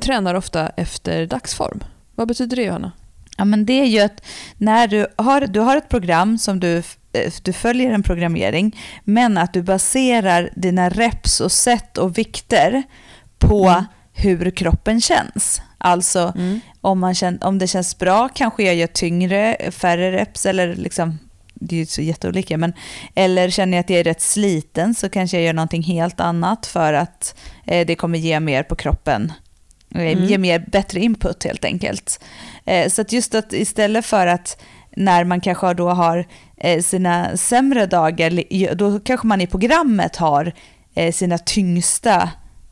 [0.00, 1.84] tränar ofta efter dagsform.
[2.14, 2.92] Vad betyder det Johanna?
[3.36, 4.22] Ja, men det är ju att
[4.56, 6.76] när du har, du har ett program som du,
[7.12, 12.82] eh, du följer en programmering, men att du baserar dina reps och set och vikter
[13.38, 13.84] på Mm.
[14.22, 15.62] Hur kroppen känns.
[15.78, 16.32] Alltså
[16.80, 21.18] om, man känner, om det känns bra kanske jag gör tyngre, färre reps eller liksom
[21.54, 22.72] det är ju så jätteolika, men
[23.14, 26.66] eller känner jag att jag är rätt sliten så kanske jag gör någonting helt annat
[26.66, 27.34] för att
[27.66, 29.32] eh, det kommer ge mer på kroppen.
[29.94, 30.24] Eh, Mm.
[30.24, 32.20] Ge mer, bättre input helt enkelt.
[32.64, 34.62] Eh, så att just att istället för att
[34.96, 40.52] när man kanske då har eh, sina sämre dagar, då kanske man i programmet har
[40.94, 42.30] eh, sina tyngsta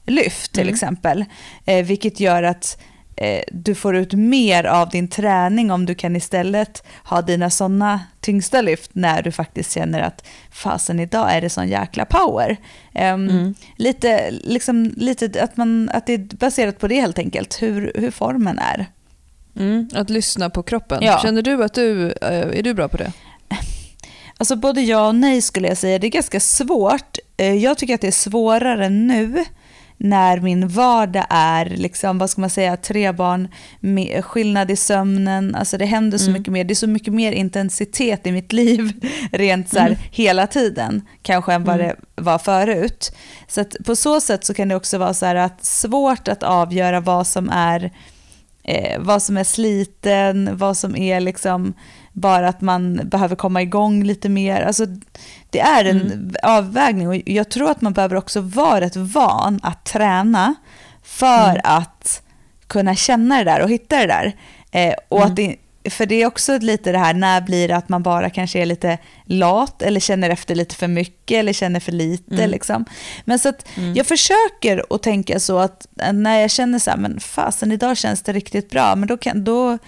[0.09, 0.75] lyft till Mm.
[0.75, 1.25] exempel.
[1.65, 2.81] Eh, vilket gör att
[3.17, 8.01] eh, du får ut mer av din träning om du kan istället ha dina sådana
[8.21, 12.57] tyngsta lyft när du faktiskt känner att fasen idag är det sån jäkla power.
[12.95, 13.55] Ehm, Mm.
[13.77, 18.11] lite, liksom, lite att, man, att det är baserat på det helt enkelt, hur, hur
[18.11, 18.87] formen är.
[19.57, 20.99] Mm, att lyssna på kroppen.
[21.03, 21.19] Ja.
[21.23, 23.13] Känner du att du, eh, är du bra på det?
[24.41, 25.99] Alltså både ja och nej skulle jag säga.
[25.99, 27.19] Det är ganska svårt.
[27.37, 29.45] Eh, Jag tycker att det är svårare nu
[30.01, 33.49] när min vardag är, liksom, vad ska man säga, tre barn,
[34.23, 36.33] skillnad i sömnen, alltså det händer så Mm.
[36.41, 38.93] mycket mer, det är så mycket mer intensitet i mitt liv
[39.33, 39.99] rent så här, Mm.
[40.11, 41.87] hela tiden, kanske än vad Mm.
[42.15, 43.13] det var förut.
[43.49, 47.01] Så på så sätt så kan det också vara så här att svårt att avgöra
[47.01, 47.91] vad som är
[48.65, 51.75] eh, vad som är sliten, vad som är liksom
[52.21, 54.63] bara att man behöver komma igång lite mer.
[54.63, 54.87] Alltså,
[55.51, 56.35] det är en Mm.
[56.43, 60.55] avvägning och jag tror att man behöver också vara rätt van att träna
[61.03, 61.61] för Mm.
[61.65, 62.23] att
[62.67, 64.37] kunna känna det där och hitta det där.
[64.71, 65.31] Eh, och Mm.
[65.31, 65.57] att det,
[65.91, 68.67] för det är också lite det här, när blir det att man bara kanske är
[68.67, 72.35] lite lat eller känner efter lite för mycket eller känner för lite.
[72.35, 72.51] Mm.
[72.51, 72.85] Liksom.
[73.25, 73.95] Men så Mm.
[73.95, 78.23] jag försöker att tänka så att när jag känner så här, men fasen idag känns
[78.23, 79.79] det riktigt bra, men då kan, då,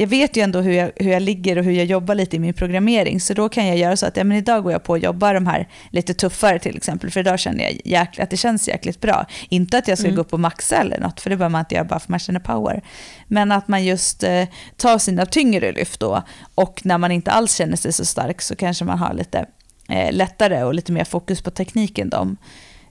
[0.00, 2.38] jag vet ju ändå hur jag, hur jag ligger och hur jag jobbar lite i
[2.38, 4.92] min programmering, så då kan jag göra så att ja, men idag går jag på
[4.92, 8.36] och jobbar de här lite tuffare till exempel, för idag känner jag jäkla, att det
[8.36, 9.26] känns jäkligt bra.
[9.48, 10.16] Inte att jag ska Mm.
[10.16, 12.18] gå upp och maxa eller något, för det behöver man inte göra bara för man
[12.18, 12.82] känner power.
[13.26, 14.44] Men att man just eh,
[14.76, 16.22] tar sina tyngre lyft då,
[16.54, 19.46] och när man inte alls känner sig så stark så kanske man har lite
[19.88, 22.08] eh, lättare och lite mer fokus på tekniken.
[22.08, 22.28] Då.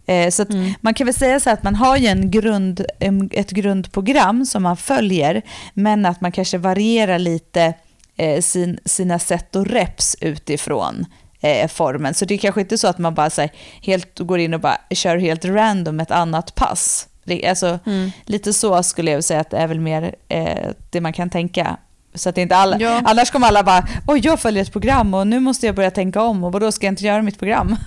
[0.07, 0.73] Eh, så Mm.
[0.81, 2.85] man kan väl säga så att man har ju en grund,
[3.31, 5.41] ett grundprogram som man följer,
[5.73, 7.73] men att man kanske varierar lite
[8.17, 11.05] eh, sin, sina sätt och reps utifrån
[11.41, 12.13] eh, formen.
[12.13, 14.59] Så det är kanske inte så att man bara så här, helt går in och
[14.59, 17.07] bara kör helt random ett annat pass.
[17.49, 18.11] Alltså, Mm.
[18.25, 21.77] Lite så skulle jag säga att det är väl mer eh, det man kan tänka.
[22.13, 23.01] Så att det inte alla, Ja.
[23.05, 26.21] Annars kommer alla bara, oj jag följer ett program och nu måste jag börja tänka
[26.21, 27.75] om och då ska jag inte göra mitt program?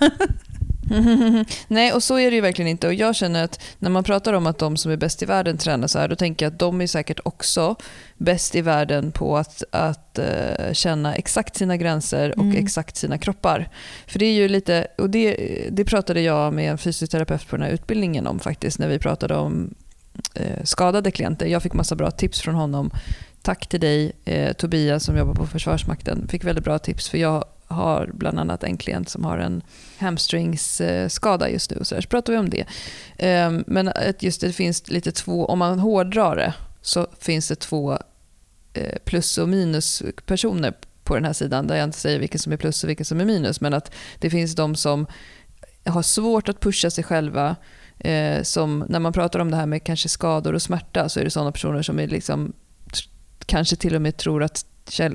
[1.67, 2.87] Nej, och så är det ju verkligen inte.
[2.87, 5.57] Och jag känner att när man pratar om att de som är bäst i världen
[5.57, 7.75] tränar så här, då tänker jag att de är säkert också
[8.17, 12.63] bäst i världen på att, att eh, känna exakt sina gränser och Mm.
[12.63, 13.69] exakt sina kroppar.
[14.07, 15.35] För det är ju lite, och det,
[15.71, 19.35] det pratade jag med en fysioterapeut på den här utbildningen om faktiskt, när vi pratade
[19.35, 19.73] om
[20.35, 21.45] eh, skadade klienter.
[21.45, 22.91] Jag fick massa bra tips från honom.
[23.41, 26.27] Tack till dig eh, Tobias som jobbar på Försvarsmakten.
[26.27, 29.61] Fick väldigt bra tips för jag har bland annat en klient som har en
[29.97, 31.83] hamstringsskada just nu.
[31.83, 32.01] Så, där.
[32.01, 32.65] så pratar vi om det.
[33.17, 37.97] Ehm, men just det finns lite två, om man hårdrar det så finns det två
[38.73, 42.57] eh, plus och minuspersoner på den här sidan där jag inte säger vilken som är
[42.57, 43.61] plus och vilken som är minus.
[43.61, 45.07] Men att det finns de som
[45.85, 47.55] har svårt att pusha sig själva.
[47.99, 51.23] Eh, som när man pratar om det här med kanske skador och smärta så är
[51.23, 52.53] det sådana personer som är liksom,
[53.45, 54.65] kanske till och med tror att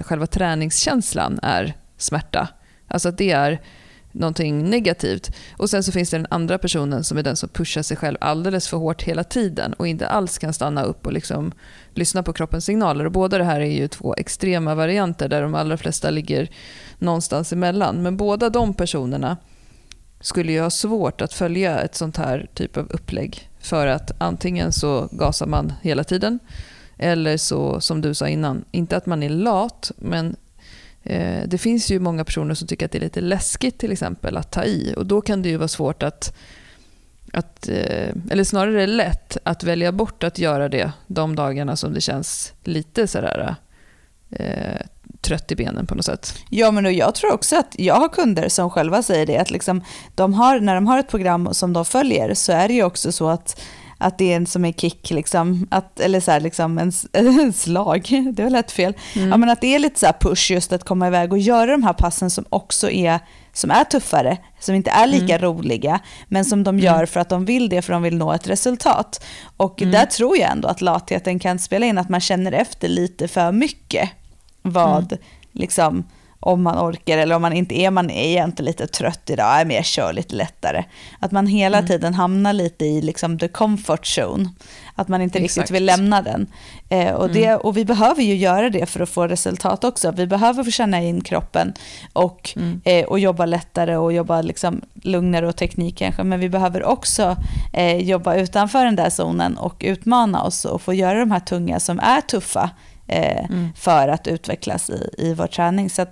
[0.00, 2.48] själva träningskänslan är smärta.
[2.88, 3.60] Alltså att det är
[4.16, 5.30] någonting negativt.
[5.56, 8.16] Och sen så finns det den andra personen som är den som pushar sig själv
[8.20, 11.52] alldeles för hårt hela tiden och inte alls kan stanna upp och liksom
[11.94, 13.04] lyssna på kroppens signaler.
[13.04, 16.50] Och båda det här är ju två extrema varianter där de allra flesta ligger
[16.98, 18.02] någonstans emellan.
[18.02, 19.36] Men båda de personerna
[20.20, 23.50] skulle ju ha svårt att följa ett sånt här typ av upplägg.
[23.58, 26.38] För att antingen så gasar man hela tiden
[26.98, 30.36] eller så, som du sa innan, inte att man är lat, men
[31.06, 34.36] Eh, det finns ju många personer som tycker att det är lite läskigt till exempel
[34.36, 34.94] att ta i.
[34.96, 36.36] Och då kan det ju vara svårt att,
[37.32, 42.00] att eh, eller snarare lätt att välja bort att göra det de dagarna som det
[42.00, 43.54] känns lite sådär
[44.30, 44.86] eh,
[45.20, 46.34] trött i benen på något sätt.
[46.50, 49.84] Ja, men jag tror också att jag har kunder som själva säger det, att liksom,
[50.14, 53.12] de har, när de har ett program som de följer så är det ju också
[53.12, 53.60] så att
[53.98, 57.52] att det är en som en kick, liksom, att, eller så här, liksom en, en
[57.52, 58.94] slag, det var lätt fel.
[59.14, 59.28] Mm.
[59.28, 61.82] Ja, men att det är lite så push just att komma iväg och göra de
[61.82, 63.18] här passen som också är,
[63.52, 65.40] som är tuffare, som inte är lika mm.
[65.40, 67.06] roliga, men som de gör mm.
[67.06, 69.24] för att de vill det, för de vill nå ett resultat.
[69.56, 69.92] Och mm.
[69.92, 73.52] där tror jag ändå att latheten kan spela in, att man känner efter lite för
[73.52, 74.10] mycket
[74.62, 75.24] vad, mm.
[75.52, 76.04] liksom,
[76.40, 79.76] om man orkar eller om man inte är, man är egentligen lite trött idag, men
[79.76, 80.84] jag kör lite lättare.
[81.20, 81.88] Att man hela mm.
[81.88, 84.48] tiden hamnar lite i liksom the comfort zone.
[84.94, 85.56] Att man inte Exakt.
[85.56, 86.46] riktigt vill lämna den.
[86.88, 87.60] Eh, och, det, mm.
[87.60, 90.10] och vi behöver ju göra det för att få resultat också.
[90.10, 91.72] Vi behöver få känna in kroppen
[92.12, 92.80] och, mm.
[92.84, 96.22] eh, och jobba lättare och jobba liksom lugnare och teknik kanske.
[96.22, 97.36] Men vi behöver också
[97.72, 101.80] eh, jobba utanför den där zonen och utmana oss och få göra de här tunga
[101.80, 102.70] som är tuffa
[103.06, 103.68] eh, mm.
[103.76, 105.90] för att utvecklas i, i vår träning.
[105.90, 106.06] Så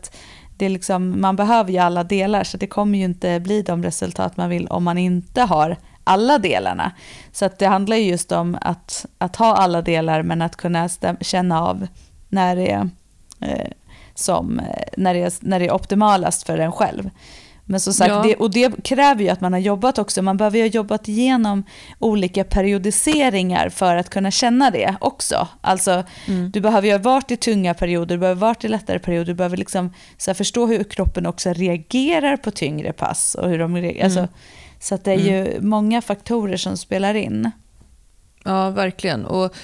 [0.56, 3.82] det är liksom, man behöver ju alla delar, så det kommer ju inte bli de
[3.82, 6.92] resultat man vill om man inte har alla delarna.
[7.32, 10.88] Så det handlar ju just om att, att ha alla delar, men att kunna
[11.20, 11.86] känna av
[12.28, 12.88] när det är,
[13.40, 13.70] eh,
[14.14, 17.10] som, eh, när, det är, när det är optimalast för en själv.
[17.66, 18.22] Men som sagt, ja.
[18.22, 20.22] det, och det kräver ju att man har jobbat också.
[20.22, 21.64] Man behöver ju ha jobbat igenom
[21.98, 25.48] olika periodiseringar för att kunna känna det också.
[25.60, 26.50] Alltså, mm.
[26.50, 29.26] du behöver ju ha varit i tunga perioder, du behöver ha varit i lättare perioder,
[29.26, 33.34] du behöver liksom, så här, förstå hur kroppen också reagerar på tyngre pass.
[33.34, 34.06] Och hur de reagerar.
[34.06, 34.22] Mm.
[34.22, 34.36] Alltså,
[34.80, 35.26] så det är mm.
[35.26, 37.50] ju många faktorer som spelar in.
[38.44, 39.24] Ja, verkligen.
[39.24, 39.54] Och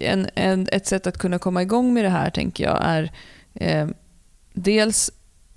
[0.00, 3.12] en, en, ett sätt att kunna komma igång med det här, tänker jag, är
[3.54, 3.88] eh,
[4.52, 5.10] dels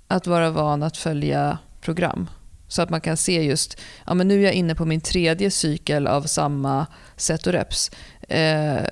[0.08, 2.30] att vara van att följa program.
[2.68, 5.50] Så att man kan se just, ja men nu är jag inne på min tredje
[5.50, 7.90] cykel av samma set och reps.
[8.28, 8.82] Eh,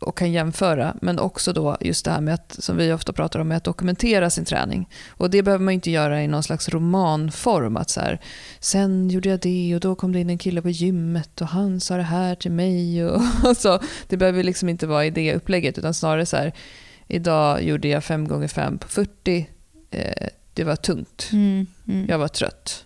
[0.00, 0.96] och kan jämföra.
[1.02, 3.64] Men också då just det här med att, som vi ofta pratar om, med att
[3.64, 4.88] dokumentera sin träning.
[5.08, 7.76] Och det behöver man inte göra i någon slags romanform.
[7.76, 8.20] Att så här,
[8.60, 11.80] sen gjorde jag det och då kom det in en kille på gymmet och han
[11.80, 13.04] sa det här till mig.
[13.04, 13.82] Och, alltså.
[14.08, 16.52] Det behöver liksom inte vara i det upplägget utan snarare så här,
[17.08, 19.48] idag gjorde jag 5 gånger 5 på 40.
[19.90, 20.28] Eh,
[20.60, 21.28] det var tungt.
[21.32, 22.06] Mm, mm.
[22.08, 22.84] Jag var trött.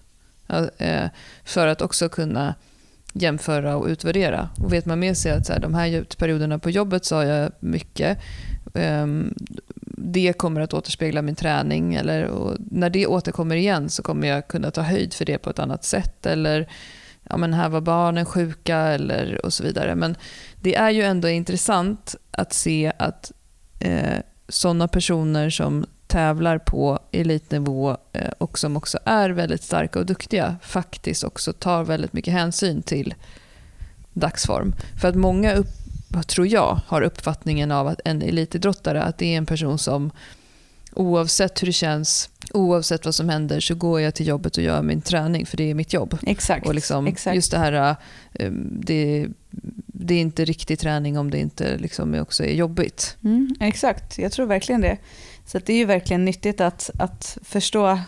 [0.79, 1.09] Eh,
[1.45, 2.55] för att också kunna
[3.13, 4.49] jämföra och utvärdera.
[4.59, 7.53] Och vet man med sig att så här, de här perioderna på jobbet sa jag
[7.61, 8.19] mycket.
[8.75, 9.35] Um,
[9.87, 11.95] det kommer att återspegla min träning.
[11.95, 15.59] Eller, när det återkommer igen så kommer jag kunna ta höjd för det på ett
[15.59, 16.27] annat sätt.
[16.27, 16.69] Eller
[17.31, 19.95] ja, men här var barnen sjuka eller, och så vidare.
[19.95, 20.17] Men
[20.61, 23.33] det är ju ändå intressant att se att
[23.81, 30.07] eh, sådana personer som tävlar på elitnivå eh, och som också är väldigt starka och
[30.07, 33.15] duktiga faktiskt också tar väldigt mycket hänsyn till
[34.13, 34.75] dagsform.
[35.01, 35.69] För att många, upp,
[36.27, 40.11] tror jag, har uppfattningen av att en elitidrottare att det är en person som
[40.93, 44.83] oavsett hur det känns, oavsett vad som händer så går jag till jobbet och gör
[44.83, 46.19] min träning för det är mitt jobb.
[46.23, 46.67] Exakt.
[46.67, 47.35] Och liksom, exakt.
[47.35, 47.97] Just det här,
[48.33, 49.27] eh, det,
[49.87, 53.17] det är inte riktig träning om det inte liksom också är jobbigt.
[53.25, 54.99] Mm, exakt, jag tror verkligen det.
[55.47, 57.99] Så det är ju verkligen nyttigt att, att förstå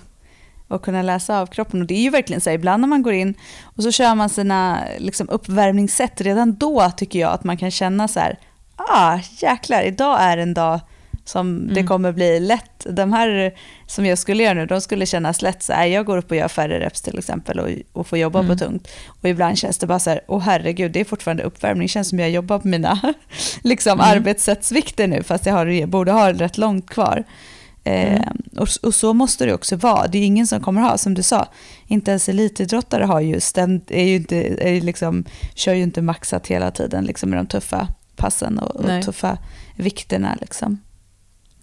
[0.69, 1.81] och kunna läsa av kroppen.
[1.81, 4.15] Och det är ju verkligen så här, ibland när man går in och så kör
[4.15, 8.39] man sina liksom, uppvärmningssätt, redan då tycker jag att man kan känna så här,
[8.77, 10.81] ah jäklar, idag är en dag
[11.25, 11.75] som mm.
[11.75, 12.76] det kommer bli lätt.
[12.91, 13.55] De här
[13.87, 15.63] som jag skulle göra nu, de skulle kännas lätt.
[15.63, 18.39] Så här, jag går upp och gör färre reps till exempel och, och får jobba
[18.39, 18.51] mm.
[18.51, 18.89] på tungt.
[19.23, 21.85] Och ibland känns det bara så här, åh herregud, det är fortfarande uppvärmning.
[21.85, 23.01] Det känns som jag jobbar på mina
[23.63, 24.17] liksom, mm.
[24.17, 27.25] arbetssättsvikter nu, fast jag har, borde ha rätt långt kvar.
[27.87, 28.43] Eh, mm.
[28.57, 30.07] och, och, så måste det också vara.
[30.07, 31.49] Det är ingen som kommer ha, som du sa,
[31.87, 34.37] inte ens elitidrottare har ju ständ, är ju inte,
[34.69, 39.03] är liksom, kör ju inte maxat hela tiden liksom, med de tuffa passen och, och
[39.05, 39.39] tuffa
[39.77, 40.37] vikterna.
[40.41, 40.79] Liksom.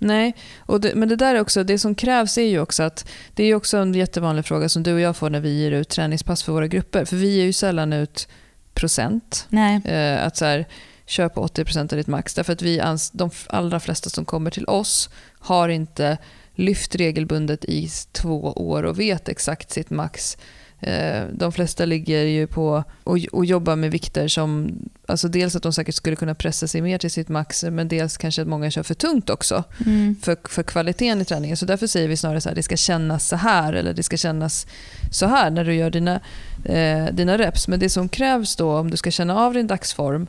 [0.04, 3.10] Nej, och det, men det där är också, det som krävs är ju också att,
[3.34, 5.89] det är också en jättevanlig fråga som du och jag får när vi ger ut
[5.89, 7.06] träningspass för våra grupper.
[7.06, 8.28] För vi ger ju sällan ut
[8.74, 9.46] procent.
[9.50, 9.82] Nej.
[9.86, 10.66] Eh, att så här,
[11.06, 12.34] kör på 80% av ditt max.
[12.34, 16.18] Därför att vi ans de allra flesta som kommer till oss har inte
[16.56, 20.38] lyft regelbundet i två år och vet exakt sitt max.
[20.84, 25.63] Eh, de flesta ligger ju på och, och jobbar med vikter som, alltså dels att
[25.63, 28.72] de säkert skulle kunna pressa sig mer till sitt max, men dels kanske att många
[28.72, 30.15] kör för tungt också mm.
[30.22, 31.58] för, för kvaliteten i träningen.
[31.58, 34.17] Så därför säger vi snarare så här, det ska kännas så här eller det ska
[34.17, 34.67] kännas
[35.12, 36.19] så här när du gör dina,
[36.65, 37.67] eh, dina reps.
[37.67, 40.28] Men det som krävs då om du ska känna av din dagsform,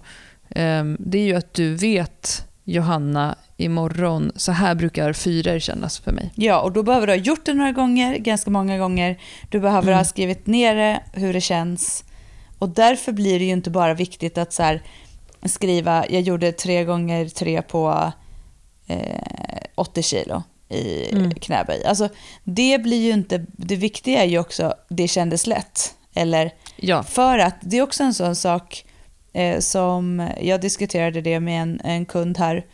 [0.50, 6.12] eh, det är ju att du vet Johanna imorgon, så här brukar fyror kännas för
[6.12, 6.32] mig.
[6.34, 9.20] Ja, och då behöver du ha gjort det några gånger, ganska många gånger.
[9.50, 9.98] Du behöver mm.
[9.98, 12.04] ha skrivit ner det, hur det känns.
[12.58, 14.82] Och därför blir det ju inte bara viktigt att så här,
[15.44, 18.12] skriva, jag gjorde tre gånger tre på
[18.86, 19.20] eh,
[19.74, 21.34] 80 kilo i mm.
[21.34, 21.84] knäböj.
[21.84, 22.08] Alltså,
[22.44, 25.94] det blir ju inte, det viktiga är ju också, det kändes lätt.
[26.14, 27.02] Eller, ja.
[27.02, 28.84] För att det är också en sån sak
[29.32, 32.64] eh, som, jag diskuterade det med en, en kund här,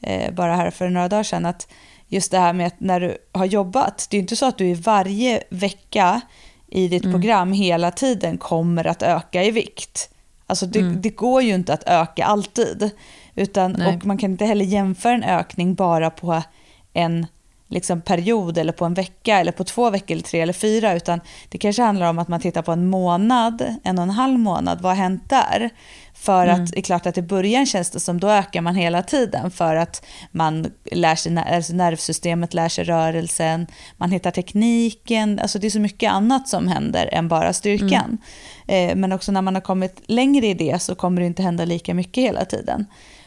[0.00, 1.68] eh, bara här för några dagar sedan, att
[2.08, 4.66] just det här med att när du har jobbat, det är inte så att du
[4.66, 6.20] i varje vecka
[6.66, 7.12] i ditt mm.
[7.12, 10.10] program hela tiden kommer att öka i vikt.
[10.46, 11.00] Alltså det, mm.
[11.00, 12.90] det går ju inte att öka alltid.
[13.34, 16.42] Utan, och man kan inte heller jämföra en ökning bara på
[16.92, 17.26] en
[17.68, 21.20] liksom period eller på en vecka eller på två veckor eller tre eller fyra utan
[21.48, 24.80] det kanske handlar om att man tittar på en månad, en och en halv månad,
[24.80, 25.70] vad har hänt där?
[26.18, 26.62] För mm.
[26.62, 29.50] att det är klart att i början känns det som då ökar man hela tiden
[29.50, 35.66] för att man lär sig, alltså nervsystemet lär sig rörelsen, man hittar tekniken, alltså det
[35.66, 38.18] är så mycket annat som händer än bara styrkan.
[38.66, 38.90] Mm.
[38.90, 41.64] Eh, men också när man har kommit längre i det så kommer det inte hända
[41.64, 42.86] lika mycket hela tiden.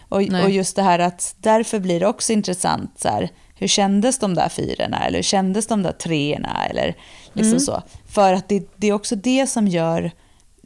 [0.10, 4.20] Och, och just det här att därför blir det också intressant så här, hur kändes
[4.20, 6.96] de där fyrorna eller hur kändes de där treorna eller
[7.34, 7.60] liksom mm.
[7.60, 7.84] så.
[8.08, 10.12] För att det, det, är också det som gör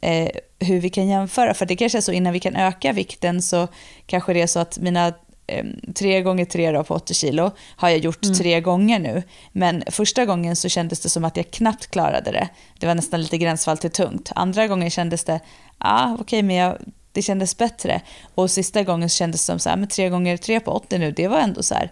[0.02, 0.28] eh,
[0.64, 1.54] hur vi kan jämföra.
[1.54, 3.68] För det kanske är så innan vi kan öka vikten så
[4.06, 5.12] kanske det är så att mina
[5.46, 8.36] eh, tre gånger tre då på 80 kilo har jag gjort mm.
[8.36, 9.22] tre gånger nu.
[9.52, 12.48] Men första gången så kändes det som att jag knappt klarade det.
[12.78, 14.32] Det var nästan lite gränsfall till tungt.
[14.34, 15.40] Andra gången kändes det,
[15.78, 16.78] ah, okej okay, men jag,
[17.12, 18.00] det kändes bättre.
[18.34, 20.98] Och sista gången så kändes det som så här, men tre gånger tre på 80
[20.98, 21.90] nu, det var ändå så här,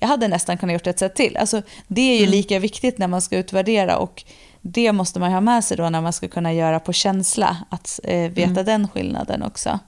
[0.00, 1.36] jag hade nästan kunnat gjort ett sätt till.
[1.36, 2.30] Alltså, det är ju mm.
[2.30, 4.24] lika viktigt när man ska utvärdera och
[4.62, 8.00] det måste man ha med sig då när man ska kunna göra på känsla, att
[8.04, 8.64] eh, veta mm.
[8.64, 9.78] den skillnaden också.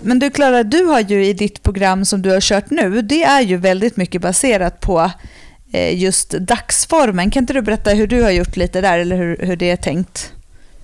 [0.00, 3.22] Men du Klara, du har ju i ditt program som du har kört nu, det
[3.22, 5.10] är ju väldigt mycket baserat på
[5.72, 7.30] Eh, just dagsformen.
[7.30, 9.76] Kan inte du berätta hur du har gjort lite där eller hur, hur det är
[9.76, 10.32] tänkt?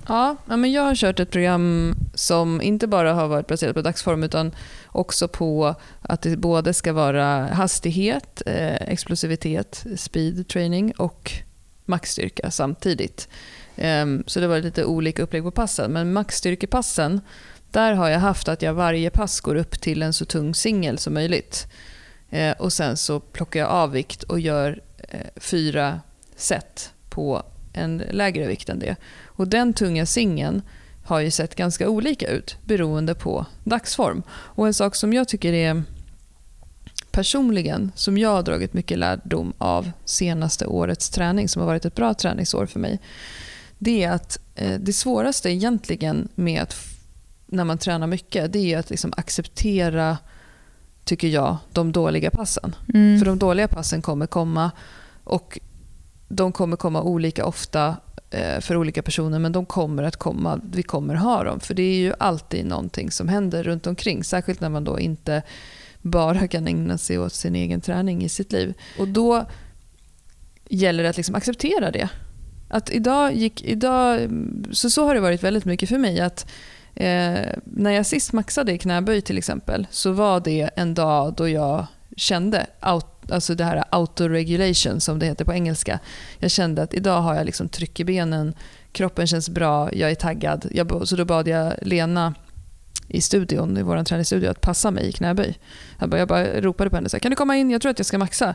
[0.08, 4.22] Ja, men jag har kört ett program som inte bara har varit baserat på dagsform
[4.22, 4.54] utan
[4.86, 11.32] också på att det både ska vara hastighet, eh, explosivitet, speed training och
[11.84, 13.28] maxstyrka samtidigt.
[13.76, 15.92] Ehm, så det var lite olika upplägg på passen.
[15.92, 17.20] Men maxstyrkepassen,
[17.70, 20.98] där har jag haft att jag varje pass går upp till en så tung singel
[20.98, 21.66] som möjligt.
[22.30, 26.00] Eh, och sen så plockar jag av vikt och gör eh, fyra
[26.36, 28.96] set på en lägre vikt än det.
[29.24, 30.62] Och den tunga singeln
[31.04, 34.22] har ju sett ganska olika ut beroende på dagsform.
[34.30, 35.82] Och en sak som jag tycker är
[37.10, 41.94] personligen, som jag har dragit mycket lärdom av senaste årets träning, som har varit ett
[41.94, 43.00] bra träningsår för mig,
[43.78, 46.76] det är att eh, det svåraste egentligen med att,
[47.46, 50.18] när man tränar mycket, det är att liksom acceptera
[51.04, 52.76] tycker jag, de dåliga passen.
[52.94, 53.18] Mm.
[53.18, 54.70] För de dåliga passen kommer komma
[55.24, 55.58] och
[56.34, 57.96] de kommer komma olika ofta
[58.30, 61.60] eh, för olika personer men de kommer att komma, vi kommer ha dem.
[61.60, 64.24] För det är ju alltid någonting som händer runt omkring.
[64.24, 65.42] Särskilt när man då inte
[66.02, 68.74] bara kan ägna sig åt sin egen träning i sitt liv.
[68.98, 69.44] Och då
[70.68, 72.08] gäller det att liksom acceptera det.
[72.68, 74.30] Att idag gick, idag,
[74.72, 76.20] så, så har det varit väldigt mycket för mig.
[76.20, 76.46] att
[76.94, 81.48] Eh, när jag sist maxade i knäböj till exempel så var det en dag då
[81.48, 85.98] jag kände out, alltså det här autoregulation som det heter på engelska.
[86.38, 88.54] Jag kände att idag har jag liksom tryck i benen,
[88.92, 90.66] kroppen känns bra, jag är taggad.
[90.70, 92.34] Jag, så då bad jag Lena
[93.08, 95.58] i studion, i vår träningsstudio, att passa mig i knäböj.
[96.02, 97.90] Jag bara, jag bara ropade på henne så här, kan du komma in, jag tror
[97.90, 98.54] att jag ska maxa.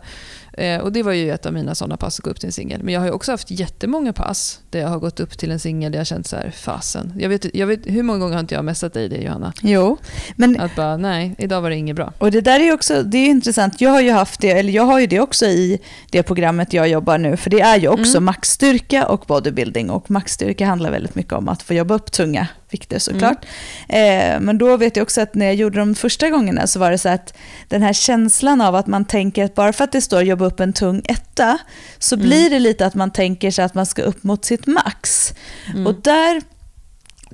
[0.54, 2.54] Eh, och Det var ju ett av mina sådana pass, att gå upp till en
[2.54, 2.84] singel.
[2.84, 5.92] Men jag har också haft jättemånga pass där jag har gått upp till en singel
[5.92, 7.14] där jag känt så här, fasen.
[7.20, 9.54] Jag vet, jag vet, hur många gånger har inte jag messat dig det Johanna?
[9.62, 9.98] Jo.
[10.36, 12.14] Men, att bara, nej, idag var det inget bra.
[12.18, 13.82] Och det där är också, det är intressant.
[13.82, 15.80] Jag har ju haft det, eller jag har ju det också i
[16.12, 17.38] det programmet jag jobbar nu.
[17.38, 18.26] För det är ju också mm.
[18.26, 19.90] maxstyrka och bodybuilding.
[19.90, 23.46] Och maxstyrka handlar väldigt mycket om att få jobba upp tunga vikter såklart.
[23.88, 24.36] Mm.
[24.36, 26.92] Eh, men då vet jag också att när jag gjorde de första gångerna så var
[26.92, 27.37] det så att
[27.68, 30.60] den här känslan av att man tänker att bara för att det står jobba upp
[30.60, 31.58] en tung etta
[32.00, 32.28] så mm.
[32.28, 35.34] blir det lite att man tänker sig att man ska upp mot sitt max.
[35.74, 35.88] Mm.
[35.88, 36.42] Och där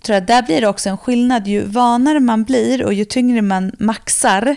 [0.03, 1.47] tror jag där blir det också en skillnad.
[1.47, 4.55] Ju vanare man blir och ju tyngre man maxar,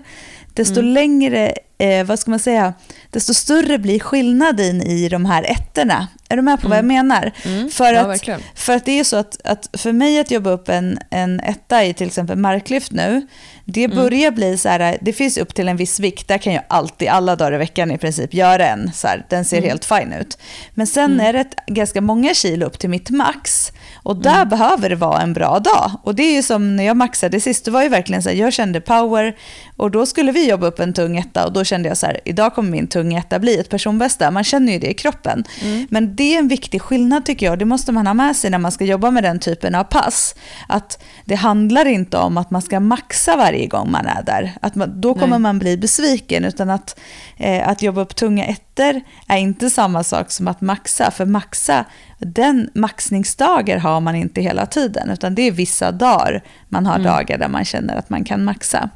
[0.55, 0.93] desto mm.
[0.93, 2.75] längre, eh, vad ska man säga,
[3.11, 6.09] desto större blir skillnaden i de här ettorna.
[6.29, 6.71] Är du med på mm.
[6.71, 7.09] vad jag mm.
[7.09, 7.33] menar?
[7.45, 7.71] Mm.
[7.71, 10.69] För, ja, att, för att det är så att, att för mig att jobba upp
[10.69, 13.27] en, en etta i till exempel marklyft nu,
[13.65, 13.97] det mm.
[13.97, 17.09] börjar bli så här, det finns upp till en viss vikt, där kan jag alltid,
[17.09, 18.93] alla dagar i veckan i princip, göra en.
[18.93, 19.69] Så här, den ser mm.
[19.69, 20.39] helt fin ut.
[20.75, 21.27] Men sen mm.
[21.27, 23.73] är det ett, ganska många kilo upp till mitt max.
[24.03, 24.49] Och där mm.
[24.49, 25.91] behöver det vara en bra dag.
[26.03, 28.37] Och det är ju som när jag maxade sist, det var ju verkligen så här,
[28.37, 29.37] jag kände power
[29.77, 32.21] och då skulle vi jobba upp en tung etta och då kände jag så här,
[32.25, 34.31] idag kommer min tunga etta bli ett personbästa.
[34.31, 35.45] Man känner ju det i kroppen.
[35.63, 35.87] Mm.
[35.91, 38.59] Men det är en viktig skillnad tycker jag, det måste man ha med sig när
[38.59, 40.35] man ska jobba med den typen av pass.
[40.69, 44.53] Att det handlar inte om att man ska maxa varje gång man är där.
[44.61, 45.39] Att man, då kommer Nej.
[45.39, 47.01] man bli besviken, utan att,
[47.37, 51.11] eh, att jobba upp tunga ettor är inte samma sak som att maxa.
[51.11, 51.85] För maxa,
[52.19, 57.07] den maxningsdagar har man inte hela tiden, utan det är vissa dagar man har mm.
[57.07, 58.91] dagar där man känner att man kan maxa.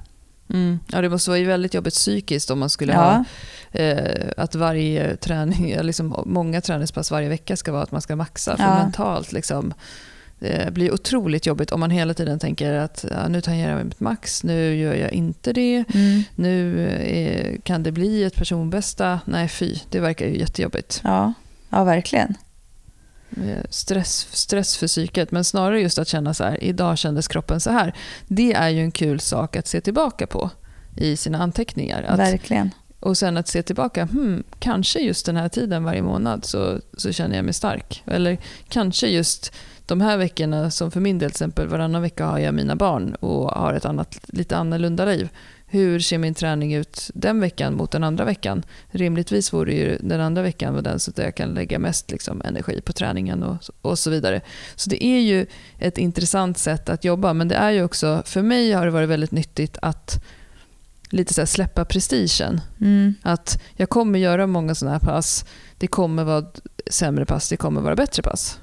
[0.50, 0.78] Mm.
[0.92, 3.00] Ja, det måste vara väldigt jobbigt psykiskt om man skulle ja.
[3.00, 3.24] ha
[3.80, 8.56] eh, att varje träning, liksom många träningspass varje vecka ska vara att man ska maxa.
[8.56, 8.82] För ja.
[8.82, 9.74] mentalt liksom,
[10.38, 14.00] det blir otroligt jobbigt om man hela tiden tänker att ja, nu tangerar jag mitt
[14.00, 16.22] max, nu gör jag inte det, mm.
[16.34, 19.20] nu är, kan det bli ett personbästa.
[19.24, 21.00] Nej fy, det verkar ju jättejobbigt.
[21.04, 21.32] Ja,
[21.70, 22.34] ja verkligen.
[23.70, 27.70] Stress, stress för psyket, men snarare just att känna så här, idag kändes kroppen så
[27.70, 27.94] här.
[28.26, 30.50] Det är ju en kul sak att se tillbaka på
[30.96, 32.02] i sina anteckningar.
[32.02, 32.70] Att, verkligen.
[33.00, 37.12] Och sen att se tillbaka, hmm, kanske just den här tiden varje månad så, så
[37.12, 38.02] känner jag mig stark.
[38.06, 39.52] Eller kanske just
[39.86, 43.14] de här veckorna, som för min del till exempel, varannan vecka har jag mina barn
[43.14, 45.28] och har ett annat, lite annorlunda liv.
[45.72, 48.62] Hur ser min träning ut den veckan mot den andra veckan?
[48.90, 52.42] Rimligtvis vore ju den andra veckan var den så att jag kan lägga mest liksom,
[52.44, 54.40] energi på träningen och, och så vidare.
[54.76, 55.46] Så det är ju
[55.78, 59.08] ett intressant sätt att jobba, men det är ju också, för mig har det varit
[59.08, 60.24] väldigt nyttigt att
[61.10, 62.60] lite så släppa prestigen.
[62.80, 63.14] Mm.
[63.22, 65.44] Att jag kommer göra många sådana här pass,
[65.78, 66.46] det kommer vara
[66.86, 68.60] sämre pass, det kommer vara bättre pass.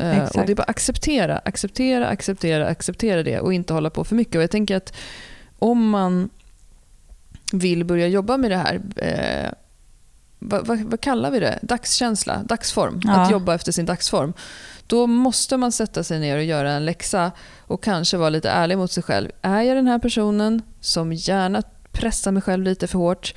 [0.00, 4.16] Uh, och Det är bara acceptera, acceptera, acceptera, acceptera det och inte hålla på för
[4.16, 4.36] mycket.
[4.36, 4.96] Och jag tänker att
[5.58, 6.30] om man
[7.58, 9.52] vill börja jobba med det här, eh,
[10.38, 11.58] vad, vad, vad, kallar vi det?
[11.62, 13.00] Dagskänsla, dagsform.
[13.04, 13.12] Ja.
[13.12, 14.32] Att jobba efter sin dagsform.
[14.86, 18.78] Då måste man sätta sig ner och göra en läxa och kanske vara lite ärlig
[18.78, 19.30] mot sig själv.
[19.42, 23.34] Är jag den här personen som gärna pressar mig själv lite för hårt?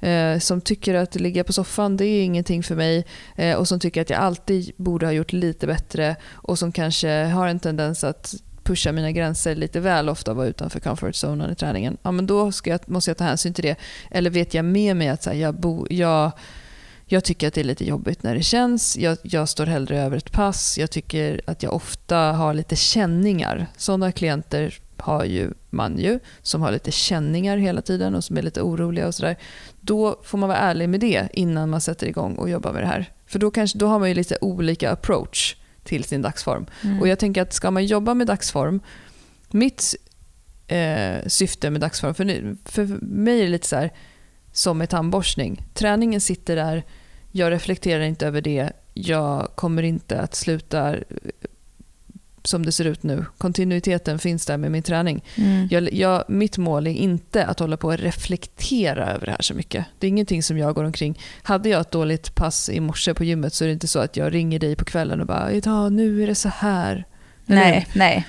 [0.00, 3.06] Eh, som tycker att ligga på soffan det är ingenting för mig
[3.36, 7.24] eh, och som tycker att jag alltid borde ha gjort lite bättre och som kanske
[7.24, 8.34] har en tendens att
[8.70, 11.96] pusha mina gränser lite väl ofta och vara utanför comfort zonen i träningen.
[12.02, 13.76] Ja, men då ska jag, måste jag ta hänsyn till det.
[14.10, 16.32] Eller vet jag med mig att så här, jag, bo, jag,
[17.06, 18.98] jag tycker att det är lite jobbigt när det känns.
[18.98, 20.78] Jag, jag står hellre över ett pass.
[20.78, 23.66] Jag tycker att jag ofta har lite känningar.
[23.76, 28.42] Sådana klienter har ju man ju, som har lite känningar hela tiden och som är
[28.42, 29.36] lite oroliga och sådär.
[29.80, 32.86] Då får man vara ärlig med det innan man sätter igång och jobbar med det
[32.86, 33.12] här.
[33.26, 35.56] För då, kanske, då har man ju lite olika approach
[35.90, 36.66] till sin dagsform.
[36.84, 37.00] Mm.
[37.00, 38.80] Och jag tänker att ska man jobba med dagsform,
[39.50, 39.94] mitt
[40.66, 43.90] eh, syfte med dagsform, för, nu, för mig är det lite så här,
[44.52, 45.62] som med tandborstning.
[45.74, 46.84] Träningen sitter där,
[47.32, 50.96] jag reflekterar inte över det, jag kommer inte att sluta
[52.42, 53.24] som det ser ut nu.
[53.38, 55.24] Kontinuiteten finns där med min träning.
[55.36, 55.68] Mm.
[55.70, 59.54] Jag, jag, mitt mål är inte att hålla på och reflektera över det här så
[59.54, 59.86] mycket.
[59.98, 61.18] Det är ingenting som jag går omkring.
[61.42, 64.16] Hade jag ett dåligt pass i morse på gymmet så är det inte så att
[64.16, 67.04] jag ringer dig på kvällen och bara idag, nu är det så här.
[67.46, 68.26] Nej, nej.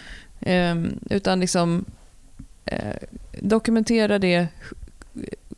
[0.71, 1.85] Um, utan liksom
[2.71, 2.77] uh,
[3.39, 4.47] dokumentera det,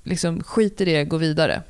[0.04, 1.62] liksom skit i det, gå vidare.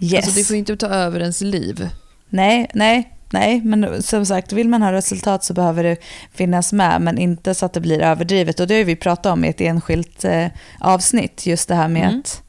[0.00, 0.14] Yes.
[0.14, 1.88] Alltså det får inte ta över ens liv.
[2.28, 5.96] Nej, nej, Nej, men som sagt, vill man ha resultat så behöver det
[6.32, 8.60] finnas med, men inte så att det blir överdrivet.
[8.60, 10.46] Och det har vi pratat om i ett enskilt eh,
[10.80, 12.20] avsnitt, just det här med mm.
[12.20, 12.42] att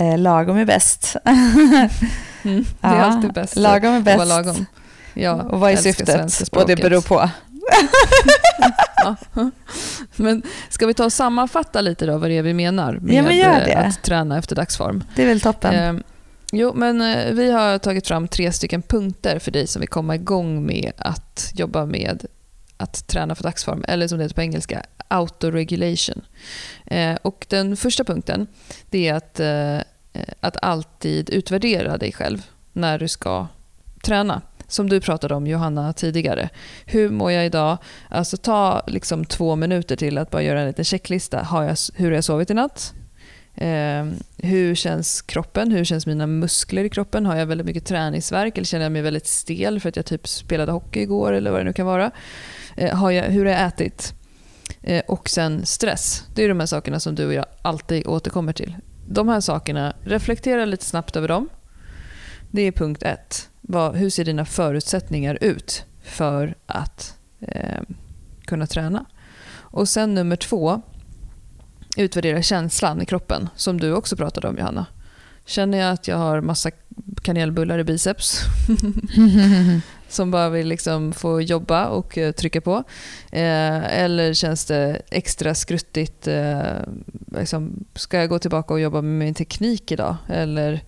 [0.00, 1.16] eh, lagom är bäst.
[1.24, 1.88] mm,
[2.42, 3.56] det är ja, alltid bäst.
[3.56, 4.28] Lagom är bäst.
[4.28, 4.66] lagom.
[5.14, 6.48] Ja, och vad är syftet?
[6.52, 7.30] Och det beror på.
[9.04, 9.16] ja.
[10.16, 13.22] Men ska vi ta och sammanfatta lite då vad det är vi menar med ja,
[13.22, 15.04] men att träna efter dagsform?
[15.16, 15.74] Det är väl toppen.
[15.74, 16.02] Eh,
[16.54, 20.14] Jo, men eh, vi har tagit fram tre stycken punkter för dig som vill komma
[20.14, 22.26] igång med att jobba med
[22.76, 26.22] att träna för dagsform, eller som det heter på engelska, autoregulation.
[26.86, 28.46] Eh, och den första punkten
[28.90, 29.78] det är att, eh,
[30.40, 33.46] att alltid utvärdera dig själv när du ska
[34.04, 34.42] träna.
[34.68, 36.48] som du pratade om Johanna tidigare.
[36.84, 37.78] Hur mår jag idag?
[38.08, 41.42] Alltså ta liksom två minuter till att bara göra en liten checklista.
[41.42, 42.94] Har jag, hur har jag sovit i natt?
[43.54, 44.06] Eh,
[44.38, 45.72] hur känns kroppen?
[45.72, 47.26] Hur känns mina muskler i kroppen?
[47.26, 50.28] Har jag väldigt mycket träningsverk eller känner jag mig väldigt stel för att jag typ
[50.28, 52.10] spelade hockey igår eller vad det nu kan vara?
[52.76, 54.14] Eh, har jag, hur har jag ätit?
[54.82, 56.24] Eh, och sen stress.
[56.34, 58.76] Det är de här sakerna som du och jag alltid återkommer till.
[59.08, 61.48] De här sakerna, reflektera lite snabbt över dem.
[62.50, 63.48] Det är punkt ett.
[63.60, 67.82] Vad, hur ser dina förutsättningar ut för att eh,
[68.44, 69.04] kunna träna?
[69.54, 70.82] Och sen nummer två,
[71.96, 74.86] utvärdera känslan i kroppen, som du också pratade om Johanna.
[75.44, 76.70] Känner jag att jag har massa
[77.22, 78.40] kanelbullar i biceps
[80.08, 82.76] som bara vill liksom få jobba och eh, trycka på?
[83.32, 86.26] Eh, eller känns det extra skruttigt?
[86.26, 86.62] Eh,
[87.38, 90.16] liksom, ska jag gå tillbaka och jobba med min teknik idag?
[90.28, 90.80] Eller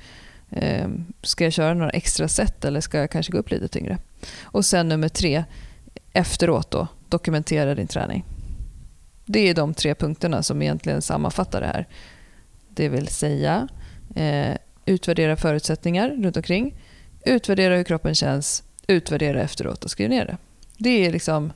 [0.51, 0.89] eh,
[1.23, 3.99] ska jag köra några extra set eller ska jag kanske gå upp lite tyngre?
[4.43, 5.45] Och sen nummer tre,
[6.13, 8.25] efteråt då, dokumentera din träning.
[9.25, 11.89] Det är de tre punkterna som egentligen sammanfattar det här.
[12.69, 13.69] Det vill säga
[14.15, 16.75] eh, utvärdera förutsättningar runt omkring,
[17.27, 20.37] utvärdera hur kroppen känns, utvärdera efteråt och skriv ner det.
[20.79, 21.53] Det är liksom...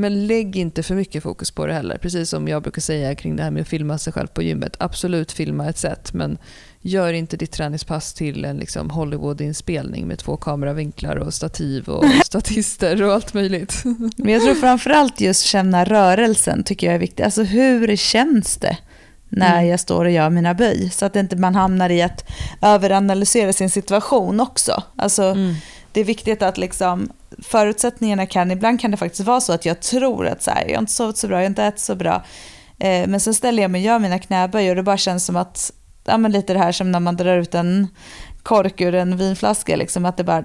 [0.00, 1.98] Men lägg inte för mycket fokus på det heller.
[1.98, 4.76] Precis som jag brukar säga kring det här med att filma sig själv på gymmet.
[4.78, 6.38] Absolut filma ett sätt, men
[6.80, 13.02] gör inte ditt träningspass till en liksom Hollywood-inspelning med två kameravinklar och stativ och statister
[13.02, 13.82] och allt möjligt.
[14.16, 17.24] Men jag tror framförallt just känna rörelsen tycker jag är viktigt.
[17.24, 18.78] Alltså hur känns det?
[19.32, 19.66] när mm.
[19.66, 20.90] jag står och gör mina böj.
[20.90, 22.30] Så att inte man hamnar i att
[22.62, 24.82] överanalysera sin situation också.
[24.96, 25.54] Alltså, mm.
[25.92, 27.10] Det är viktigt att liksom,
[27.42, 30.74] förutsättningarna kan, ibland kan det faktiskt vara så att jag tror att så här, jag
[30.74, 32.24] har inte sovit så bra, jag har inte ätit så bra.
[32.78, 35.36] Eh, men sen ställer jag mig och gör mina knäböj och det bara känns som
[35.36, 35.72] att,
[36.04, 37.88] ja men lite det här som när man drar ut en
[38.42, 40.44] kork ur en vinflaska, liksom, att det bara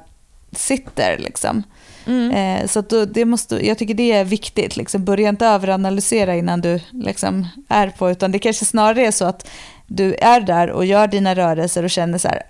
[0.51, 1.63] sitter liksom.
[2.05, 2.31] Mm.
[2.31, 4.77] Eh, så då, det måste, jag tycker det är viktigt.
[4.77, 5.05] Liksom.
[5.05, 9.49] Börja inte överanalysera innan du liksom, är på, utan det kanske snarare är så att
[9.87, 12.41] du är där och gör dina rörelser och känner så här,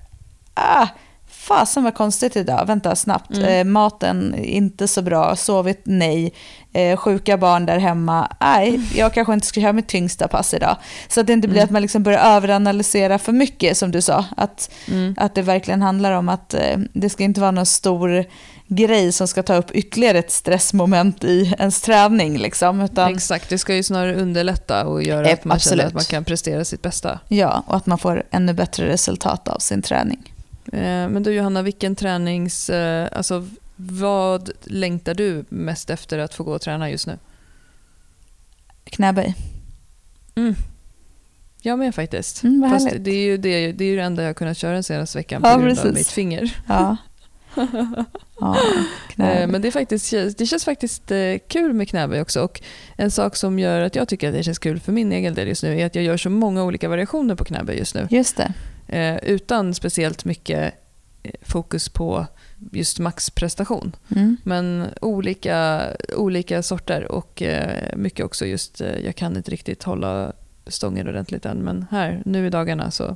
[0.54, 0.88] ah,
[1.46, 3.46] fasen vad konstigt idag, vänta snabbt, mm.
[3.46, 6.34] eh, maten inte så bra, sovit nej,
[6.74, 10.78] eh, sjuka barn där hemma, nej, jag kanske inte ska köra mitt tyngsta pass idag.
[11.08, 11.66] Så att det inte blir mm.
[11.66, 15.16] att man liksom börjar överanalysera för mycket som du sa, att, mm.
[15.18, 18.26] att det verkligen handlar om att eh, det ska inte vara någon stor
[18.68, 22.38] grej som ska ta upp ytterligare ett stressmoment i ens träning.
[22.38, 23.14] Liksom, utan...
[23.14, 26.66] Exakt, det ska ju snarare underlätta och göra att man känner att man kan prestera
[26.66, 27.20] sitt bästa.
[27.28, 30.35] Ja, och att man får ännu bättre resultat av sin träning.
[30.74, 32.70] Eh, men du Johanna, vilken tränings...
[32.70, 37.20] Eh, alltså, vad längtar du mest efter att få gå och träna just nu?
[38.84, 39.36] Knäböj.
[40.36, 40.56] Mm.
[41.62, 42.44] Jag med faktiskt.
[42.44, 44.74] Mm, Fast det är, ju det, det är ju det enda jag har kunnat köra
[44.74, 45.86] den senaste veckan på ja, grund precis.
[45.86, 46.58] av mitt finger.
[46.68, 46.98] Ja.
[48.40, 48.58] ja,
[49.18, 51.12] eh, Men det, är faktiskt, det känns faktiskt
[51.48, 52.42] kul med knäböj också.
[52.42, 52.62] Och
[52.96, 55.48] en sak som gör att jag tycker att det känns kul för min egen del
[55.48, 58.08] just nu är att jag gör så många olika variationer på knäböj just nu.
[58.10, 58.54] Just det.
[58.88, 60.74] Eh, utan speciellt mycket
[61.24, 62.26] eh, fokus på
[62.72, 63.96] just maxprestation.
[64.16, 64.38] Mm.
[64.44, 65.84] Men olika,
[66.16, 70.34] olika sorter och eh, mycket också just, jag kan inte riktigt hålla
[70.68, 73.16] stången ordentligt än men här, nu i dagarna så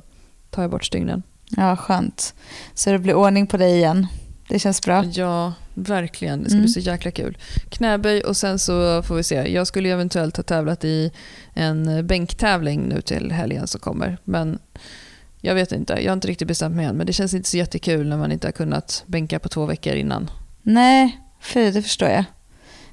[0.50, 1.22] tar jag bort stygnen.
[1.56, 2.34] Ja, skönt.
[2.74, 4.06] Så det blir ordning på dig igen.
[4.48, 5.04] Det känns bra.
[5.04, 6.42] Ja, verkligen.
[6.42, 6.64] Det ska mm.
[6.64, 7.38] bli så jäkla kul.
[7.68, 9.52] Knäböj och sen så får vi se.
[9.52, 11.12] Jag skulle eventuellt ha tävlat i
[11.54, 14.18] en bänktävling nu till helgen som kommer.
[14.24, 14.58] Men
[15.40, 16.96] jag vet inte, jag har inte riktigt bestämt mig än.
[16.96, 19.94] Men det känns inte så jättekul när man inte har kunnat bänka på två veckor
[19.94, 20.30] innan.
[20.62, 22.24] Nej, för det förstår jag.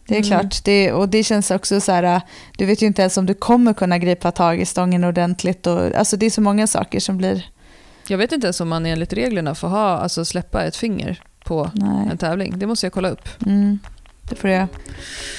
[0.07, 0.29] Det är mm.
[0.29, 0.63] klart.
[0.63, 2.21] Det, och det känns också så här,
[2.57, 5.67] du vet ju inte ens om du kommer kunna gripa tag i stången ordentligt.
[5.67, 7.45] Och, alltså det är så många saker som blir...
[8.07, 11.71] Jag vet inte ens om man enligt reglerna får ha, alltså släppa ett finger på
[11.73, 12.07] Nej.
[12.11, 12.59] en tävling.
[12.59, 13.29] Det måste jag kolla upp.
[13.45, 13.79] Mm.
[14.29, 14.67] Det får jag.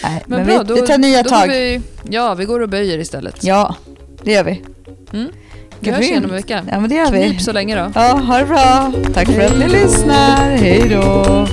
[0.03, 1.49] Nej, men, men bra, vi, då, vi tar nya tag.
[1.49, 1.81] Vi,
[2.11, 3.45] ja, vi går och böjer istället.
[3.45, 3.77] Ja,
[4.23, 4.63] det gör vi.
[5.13, 5.29] Mm.
[5.81, 6.63] Vi hörs igen om en vecka.
[6.71, 7.29] Ja, men det gör vi.
[7.29, 7.93] Knip så länge då.
[7.95, 8.93] Ja, ha det bra.
[9.15, 10.51] Tack för att ni lyssnar.
[10.57, 11.47] Hej då.